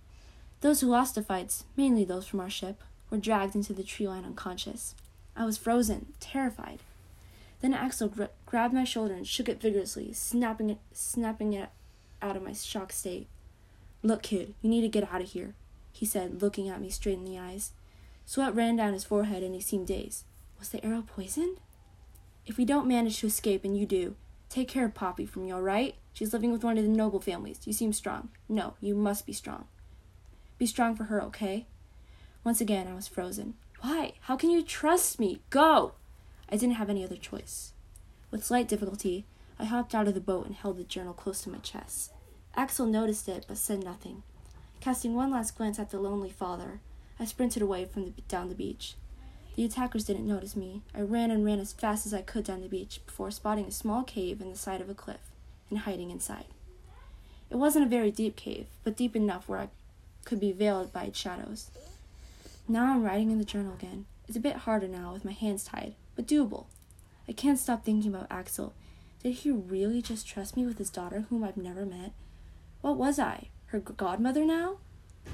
Those 0.59 0.81
who 0.81 0.87
lost 0.87 1.15
the 1.15 1.23
fights, 1.23 1.63
mainly 1.77 2.03
those 2.03 2.27
from 2.27 2.41
our 2.41 2.49
ship, 2.49 2.83
were 3.09 3.17
dragged 3.17 3.55
into 3.55 3.71
the 3.71 3.83
tree 3.83 4.07
line 4.07 4.25
unconscious. 4.25 4.95
I 5.33 5.45
was 5.45 5.57
frozen, 5.57 6.07
terrified. 6.19 6.79
Then 7.61 7.73
Axel 7.73 8.09
gr- 8.09 8.25
grabbed 8.45 8.73
my 8.73 8.83
shoulder 8.83 9.13
and 9.13 9.25
shook 9.25 9.47
it 9.47 9.61
vigorously, 9.61 10.11
snapping 10.11 10.71
it, 10.71 10.79
snapping 10.91 11.53
it 11.53 11.69
out 12.21 12.35
of 12.35 12.43
my 12.43 12.51
shock 12.51 12.91
state. 12.91 13.27
Look, 14.07 14.23
kid, 14.23 14.53
you 14.61 14.69
need 14.69 14.83
to 14.83 14.87
get 14.87 15.11
out 15.11 15.19
of 15.19 15.31
here, 15.31 15.53
he 15.91 16.05
said, 16.05 16.41
looking 16.41 16.69
at 16.69 16.79
me 16.79 16.89
straight 16.89 17.17
in 17.17 17.25
the 17.25 17.37
eyes. 17.37 17.73
Sweat 18.25 18.55
ran 18.55 18.77
down 18.77 18.93
his 18.93 19.03
forehead 19.03 19.43
and 19.43 19.53
he 19.53 19.59
seemed 19.59 19.87
dazed. 19.87 20.23
Was 20.59 20.69
the 20.69 20.81
arrow 20.85 21.01
poisoned? 21.05 21.57
If 22.45 22.55
we 22.55 22.63
don't 22.63 22.87
manage 22.87 23.19
to 23.19 23.27
escape 23.27 23.65
and 23.65 23.77
you 23.77 23.85
do, 23.85 24.15
take 24.47 24.69
care 24.69 24.85
of 24.85 24.93
Poppy 24.93 25.25
for 25.25 25.39
me, 25.39 25.51
all 25.51 25.61
right? 25.61 25.95
She's 26.13 26.31
living 26.31 26.53
with 26.53 26.63
one 26.63 26.77
of 26.77 26.85
the 26.85 26.89
noble 26.89 27.19
families. 27.19 27.59
You 27.65 27.73
seem 27.73 27.91
strong. 27.91 28.29
No, 28.47 28.75
you 28.79 28.95
must 28.95 29.25
be 29.25 29.33
strong. 29.33 29.65
Be 30.57 30.67
strong 30.67 30.95
for 30.95 31.03
her, 31.03 31.21
okay? 31.23 31.67
Once 32.45 32.61
again, 32.61 32.87
I 32.87 32.93
was 32.93 33.09
frozen. 33.09 33.55
Why? 33.81 34.13
How 34.21 34.37
can 34.37 34.49
you 34.49 34.63
trust 34.63 35.19
me? 35.19 35.41
Go! 35.49 35.95
I 36.49 36.55
didn't 36.55 36.75
have 36.75 36.89
any 36.89 37.03
other 37.03 37.17
choice. 37.17 37.73
With 38.31 38.45
slight 38.45 38.69
difficulty, 38.69 39.25
I 39.59 39.65
hopped 39.65 39.93
out 39.93 40.07
of 40.07 40.13
the 40.13 40.21
boat 40.21 40.45
and 40.45 40.55
held 40.55 40.77
the 40.77 40.85
journal 40.85 41.13
close 41.13 41.41
to 41.41 41.49
my 41.49 41.57
chest. 41.57 42.13
Axel 42.57 42.87
noticed 42.87 43.29
it, 43.29 43.45
but 43.47 43.59
said 43.59 43.83
nothing. 43.83 44.23
Casting 44.81 45.13
one 45.13 45.29
last 45.29 45.55
glance 45.55 45.77
at 45.77 45.91
the 45.91 45.99
lonely 45.99 46.31
father, 46.31 46.79
I 47.19 47.25
sprinted 47.25 47.61
away 47.61 47.85
from 47.85 48.05
the, 48.05 48.11
down 48.27 48.49
the 48.49 48.55
beach. 48.55 48.95
The 49.55 49.63
attackers 49.63 50.05
didn't 50.05 50.27
notice 50.27 50.55
me. 50.55 50.81
I 50.95 51.01
ran 51.01 51.29
and 51.29 51.45
ran 51.45 51.59
as 51.59 51.71
fast 51.71 52.07
as 52.07 52.15
I 52.15 52.23
could 52.23 52.45
down 52.45 52.61
the 52.61 52.67
beach 52.67 52.99
before 53.05 53.29
spotting 53.29 53.65
a 53.65 53.71
small 53.71 54.03
cave 54.03 54.41
in 54.41 54.49
the 54.49 54.57
side 54.57 54.81
of 54.81 54.89
a 54.89 54.95
cliff 54.95 55.31
and 55.69 55.79
hiding 55.79 56.09
inside. 56.09 56.45
It 57.51 57.57
wasn't 57.57 57.85
a 57.85 57.89
very 57.89 58.09
deep 58.09 58.35
cave, 58.35 58.65
but 58.83 58.97
deep 58.97 59.15
enough 59.15 59.47
where 59.47 59.59
I 59.59 59.69
could 60.25 60.39
be 60.39 60.51
veiled 60.51 60.91
by 60.91 61.03
its 61.03 61.19
shadows. 61.19 61.69
Now 62.67 62.91
I'm 62.91 63.03
writing 63.03 63.29
in 63.29 63.37
the 63.37 63.45
journal 63.45 63.73
again. 63.73 64.07
It's 64.27 64.35
a 64.35 64.41
bit 64.41 64.57
harder 64.57 64.87
now 64.87 65.13
with 65.13 65.23
my 65.23 65.31
hands 65.31 65.63
tied, 65.63 65.93
but 66.15 66.27
doable. 66.27 66.65
I 67.29 67.33
can't 67.33 67.59
stop 67.59 67.85
thinking 67.85 68.13
about 68.13 68.27
Axel. 68.31 68.73
Did 69.21 69.33
he 69.33 69.51
really 69.51 70.01
just 70.01 70.27
trust 70.27 70.57
me 70.57 70.65
with 70.65 70.79
his 70.79 70.89
daughter, 70.89 71.25
whom 71.29 71.43
I've 71.43 71.55
never 71.55 71.85
met? 71.85 72.13
What 72.81 72.97
was 72.97 73.19
I? 73.19 73.49
Her 73.67 73.79
godmother 73.79 74.45
now? 74.45 74.77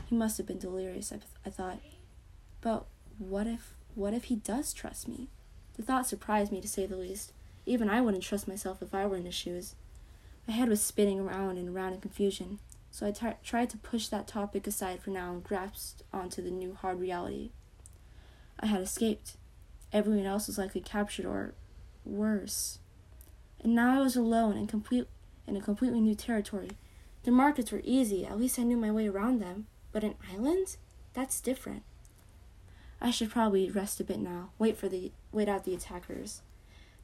He 0.07 0.15
must 0.15 0.37
have 0.37 0.47
been 0.47 0.59
delirious, 0.59 1.11
I, 1.11 1.19
I 1.45 1.49
thought. 1.49 1.79
But 2.61 2.85
what 3.17 3.47
if, 3.47 3.73
what 3.95 4.13
if 4.13 4.25
he 4.25 4.35
does 4.35 4.73
trust 4.73 5.07
me? 5.07 5.27
The 5.75 5.83
thought 5.83 6.07
surprised 6.07 6.51
me, 6.51 6.61
to 6.61 6.67
say 6.67 6.85
the 6.85 6.97
least. 6.97 7.33
Even 7.65 7.89
I 7.89 8.01
wouldn't 8.01 8.23
trust 8.23 8.47
myself 8.47 8.81
if 8.81 8.93
I 8.93 9.05
were 9.05 9.17
in 9.17 9.25
his 9.25 9.35
shoes. 9.35 9.75
My 10.47 10.53
head 10.53 10.69
was 10.69 10.81
spinning 10.81 11.19
around 11.19 11.57
and 11.57 11.69
around 11.69 11.93
in 11.93 12.01
confusion, 12.01 12.59
so 12.91 13.07
I 13.07 13.11
t- 13.11 13.27
tried 13.43 13.69
to 13.69 13.77
push 13.77 14.07
that 14.07 14.27
topic 14.27 14.67
aside 14.67 15.01
for 15.01 15.09
now 15.09 15.31
and 15.31 15.43
grasped 15.43 16.03
onto 16.11 16.41
the 16.41 16.51
new 16.51 16.73
hard 16.73 16.99
reality. 16.99 17.51
I 18.59 18.67
had 18.67 18.81
escaped. 18.81 19.37
Everyone 19.91 20.25
else 20.25 20.47
was 20.47 20.57
likely 20.57 20.81
captured 20.81 21.25
or 21.25 21.53
worse. 22.03 22.79
And 23.63 23.73
now 23.73 23.97
I 23.97 24.01
was 24.01 24.15
alone 24.15 24.57
and 24.57 24.67
complete 24.67 25.07
in 25.47 25.55
a 25.55 25.61
completely 25.61 26.01
new 26.01 26.15
territory. 26.15 26.71
The 27.23 27.31
markets 27.31 27.71
were 27.71 27.81
easy, 27.83 28.25
at 28.25 28.37
least 28.37 28.59
I 28.59 28.63
knew 28.63 28.77
my 28.77 28.91
way 28.91 29.07
around 29.07 29.39
them, 29.39 29.67
but 29.91 30.03
an 30.03 30.15
island? 30.31 30.75
That's 31.13 31.39
different. 31.39 31.83
I 33.01 33.11
should 33.11 33.31
probably 33.31 33.69
rest 33.69 33.99
a 33.99 34.03
bit 34.03 34.19
now, 34.19 34.49
wait 34.59 34.77
for 34.77 34.87
the 34.87 35.11
wait 35.31 35.49
out 35.49 35.63
the 35.63 35.73
attackers. 35.73 36.41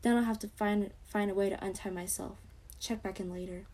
Then 0.01 0.15
I'll 0.15 0.23
have 0.23 0.39
to 0.39 0.47
find 0.47 0.91
find 1.03 1.29
a 1.29 1.33
way 1.33 1.49
to 1.49 1.63
untie 1.63 1.89
myself. 1.89 2.37
Check 2.79 3.03
back 3.03 3.19
in 3.19 3.31
later. 3.31 3.65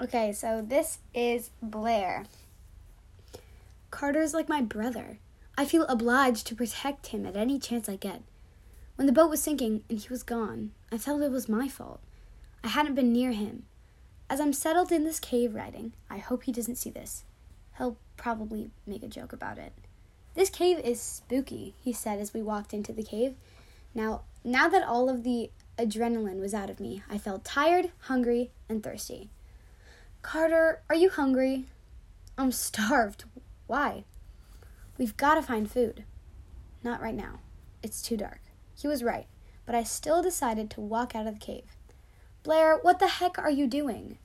Okay, 0.00 0.32
so 0.32 0.60
this 0.66 0.98
is 1.14 1.50
Blair. 1.62 2.24
Carter's 3.90 4.34
like 4.34 4.48
my 4.48 4.60
brother. 4.60 5.18
I 5.56 5.64
feel 5.64 5.86
obliged 5.86 6.46
to 6.48 6.56
protect 6.56 7.08
him 7.08 7.24
at 7.24 7.36
any 7.36 7.58
chance 7.58 7.88
I 7.88 7.96
get. 7.96 8.22
When 8.96 9.06
the 9.06 9.12
boat 9.12 9.30
was 9.30 9.40
sinking 9.40 9.84
and 9.88 9.98
he 9.98 10.08
was 10.08 10.22
gone, 10.22 10.72
I 10.90 10.98
felt 10.98 11.22
it 11.22 11.30
was 11.30 11.48
my 11.48 11.68
fault. 11.68 12.00
I 12.62 12.68
hadn't 12.68 12.94
been 12.94 13.12
near 13.12 13.32
him. 13.32 13.64
As 14.30 14.40
I'm 14.40 14.52
settled 14.52 14.90
in 14.90 15.04
this 15.04 15.20
cave 15.20 15.54
writing, 15.54 15.92
I 16.10 16.18
hope 16.18 16.44
he 16.44 16.52
doesn't 16.52 16.76
see 16.76 16.90
this. 16.90 17.24
He'll 17.78 17.98
probably 18.16 18.70
make 18.86 19.02
a 19.02 19.08
joke 19.08 19.32
about 19.32 19.58
it. 19.58 19.72
This 20.34 20.50
cave 20.50 20.78
is 20.78 21.00
spooky, 21.00 21.74
he 21.82 21.92
said 21.92 22.18
as 22.18 22.34
we 22.34 22.42
walked 22.42 22.74
into 22.74 22.92
the 22.92 23.02
cave. 23.02 23.34
Now, 23.94 24.22
now 24.42 24.68
that 24.68 24.82
all 24.82 25.08
of 25.08 25.22
the 25.22 25.50
adrenaline 25.78 26.40
was 26.40 26.54
out 26.54 26.70
of 26.70 26.80
me. 26.80 27.02
I 27.10 27.18
felt 27.18 27.44
tired, 27.44 27.90
hungry, 28.02 28.50
and 28.68 28.82
thirsty. 28.82 29.30
Carter, 30.22 30.82
are 30.88 30.94
you 30.94 31.10
hungry? 31.10 31.66
I'm 32.38 32.52
starved. 32.52 33.24
Why? 33.66 34.04
We've 34.98 35.16
got 35.16 35.34
to 35.34 35.42
find 35.42 35.70
food. 35.70 36.04
Not 36.82 37.00
right 37.00 37.14
now. 37.14 37.40
It's 37.82 38.02
too 38.02 38.16
dark. 38.16 38.40
He 38.76 38.88
was 38.88 39.02
right, 39.02 39.26
but 39.66 39.74
I 39.74 39.82
still 39.82 40.22
decided 40.22 40.70
to 40.70 40.80
walk 40.80 41.14
out 41.14 41.26
of 41.26 41.34
the 41.34 41.44
cave. 41.44 41.73
Blair, 42.44 42.76
what 42.76 42.98
the 42.98 43.08
heck 43.08 43.38
are 43.38 43.50
you 43.50 43.66
doing? 43.66 44.18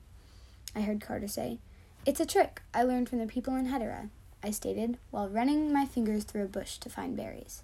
I 0.75 0.81
heard 0.81 0.99
Carter 0.99 1.29
say. 1.29 1.59
It's 2.05 2.19
a 2.19 2.25
trick 2.25 2.61
I 2.73 2.83
learned 2.83 3.07
from 3.07 3.19
the 3.19 3.25
people 3.25 3.55
in 3.55 3.67
Hedera, 3.67 4.09
I 4.43 4.51
stated, 4.51 4.97
while 5.09 5.29
running 5.29 5.71
my 5.71 5.85
fingers 5.85 6.25
through 6.25 6.43
a 6.43 6.47
bush 6.47 6.77
to 6.79 6.89
find 6.89 7.15
berries. 7.15 7.63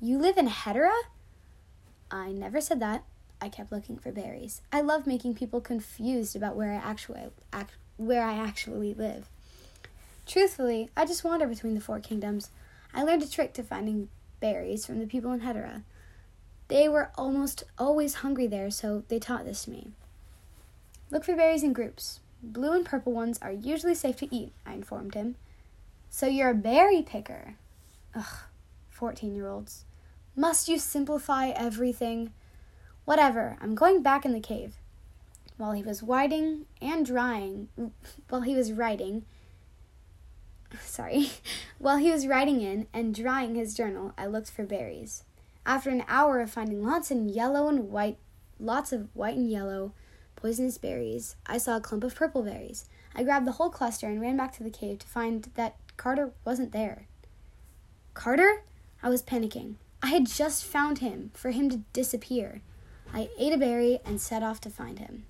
You 0.00 0.18
live 0.18 0.38
in 0.38 0.48
Hedera? 0.48 0.92
I 2.10 2.32
never 2.32 2.60
said 2.60 2.80
that. 2.80 3.04
I 3.40 3.48
kept 3.48 3.70
looking 3.70 3.96
for 3.96 4.10
berries. 4.10 4.60
I 4.72 4.80
love 4.80 5.06
making 5.06 5.34
people 5.34 5.60
confused 5.60 6.34
about 6.34 6.56
where 6.56 6.72
I 6.72 6.76
actually 6.76 7.20
act, 7.52 7.74
where 7.96 8.24
I 8.24 8.34
actually 8.34 8.92
live. 8.92 9.28
Truthfully, 10.26 10.90
I 10.96 11.06
just 11.06 11.22
wander 11.22 11.46
between 11.46 11.76
the 11.76 11.80
four 11.80 12.00
kingdoms. 12.00 12.50
I 12.92 13.04
learned 13.04 13.22
a 13.22 13.30
trick 13.30 13.54
to 13.54 13.62
finding 13.62 14.08
berries 14.40 14.84
from 14.84 14.98
the 14.98 15.06
people 15.06 15.30
in 15.30 15.42
Hedera. 15.42 15.82
They 16.68 16.88
were 16.88 17.10
almost 17.16 17.64
always 17.78 18.14
hungry 18.14 18.46
there, 18.46 18.70
so 18.70 19.04
they 19.08 19.18
taught 19.18 19.44
this 19.44 19.64
to 19.64 19.70
me. 19.70 19.88
Look 21.10 21.24
for 21.24 21.36
berries 21.36 21.62
in 21.62 21.72
groups. 21.72 22.20
Blue 22.42 22.72
and 22.72 22.84
purple 22.84 23.12
ones 23.12 23.38
are 23.40 23.52
usually 23.52 23.94
safe 23.94 24.16
to 24.16 24.34
eat, 24.34 24.52
I 24.64 24.74
informed 24.74 25.14
him. 25.14 25.36
So 26.10 26.26
you're 26.26 26.50
a 26.50 26.54
berry 26.54 27.02
picker. 27.02 27.54
Ugh, 28.14 28.38
14 28.90 29.34
year 29.34 29.48
olds. 29.48 29.84
Must 30.34 30.68
you 30.68 30.78
simplify 30.78 31.48
everything? 31.48 32.32
Whatever, 33.04 33.56
I'm 33.60 33.74
going 33.74 34.02
back 34.02 34.24
in 34.24 34.32
the 34.32 34.40
cave. 34.40 34.74
While 35.56 35.72
he 35.72 35.82
was 35.82 36.02
writing 36.02 36.66
and 36.82 37.06
drying, 37.06 37.68
while 38.28 38.42
he 38.42 38.54
was 38.54 38.72
writing, 38.72 39.24
sorry, 40.80 41.30
while 41.78 41.98
he 41.98 42.10
was 42.10 42.26
writing 42.26 42.60
in 42.60 42.88
and 42.92 43.14
drying 43.14 43.54
his 43.54 43.74
journal, 43.74 44.12
I 44.18 44.26
looked 44.26 44.50
for 44.50 44.64
berries. 44.64 45.22
After 45.66 45.90
an 45.90 46.04
hour 46.08 46.40
of 46.40 46.50
finding 46.50 46.82
lots 46.84 47.10
of 47.10 47.18
yellow 47.26 47.68
and 47.68 47.90
white, 47.90 48.16
lots 48.60 48.92
of 48.92 49.08
white 49.14 49.36
and 49.36 49.50
yellow 49.50 49.92
poisonous 50.36 50.78
berries, 50.78 51.34
I 51.46 51.58
saw 51.58 51.76
a 51.76 51.80
clump 51.80 52.04
of 52.04 52.14
purple 52.14 52.42
berries. 52.42 52.84
I 53.16 53.24
grabbed 53.24 53.46
the 53.46 53.52
whole 53.52 53.68
cluster 53.70 54.06
and 54.06 54.20
ran 54.20 54.36
back 54.36 54.52
to 54.56 54.62
the 54.62 54.70
cave 54.70 55.00
to 55.00 55.06
find 55.06 55.48
that 55.56 55.74
Carter 55.96 56.30
wasn't 56.44 56.70
there. 56.72 57.08
Carter? 58.14 58.62
I 59.02 59.08
was 59.08 59.22
panicking. 59.22 59.74
I 60.02 60.08
had 60.08 60.26
just 60.26 60.64
found 60.64 60.98
him 60.98 61.30
for 61.34 61.50
him 61.50 61.68
to 61.70 61.78
disappear. 61.92 62.60
I 63.12 63.28
ate 63.38 63.52
a 63.52 63.58
berry 63.58 63.98
and 64.04 64.20
set 64.20 64.42
off 64.42 64.60
to 64.62 64.70
find 64.70 64.98
him. 64.98 65.24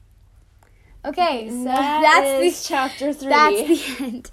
Okay, 1.05 1.49
so 1.49 1.65
That 1.65 2.03
that's 2.03 2.63
the 2.65 2.69
chapter 2.69 3.13
three. 3.15 3.29
that's 3.29 3.97
the 3.99 4.05
end. 4.05 4.31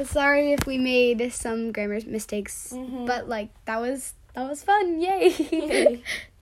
Sorry 0.08 0.52
if 0.52 0.66
we 0.66 0.78
made 0.78 1.32
some 1.32 1.72
grammar 1.72 1.98
mistakes, 2.06 2.72
Mhm. 2.74 3.06
but 3.06 3.28
like 3.28 3.50
that 3.64 3.80
was 3.80 4.14
that 4.34 4.48
was 4.48 4.62
fun. 4.62 5.00
Yay. 5.00 6.02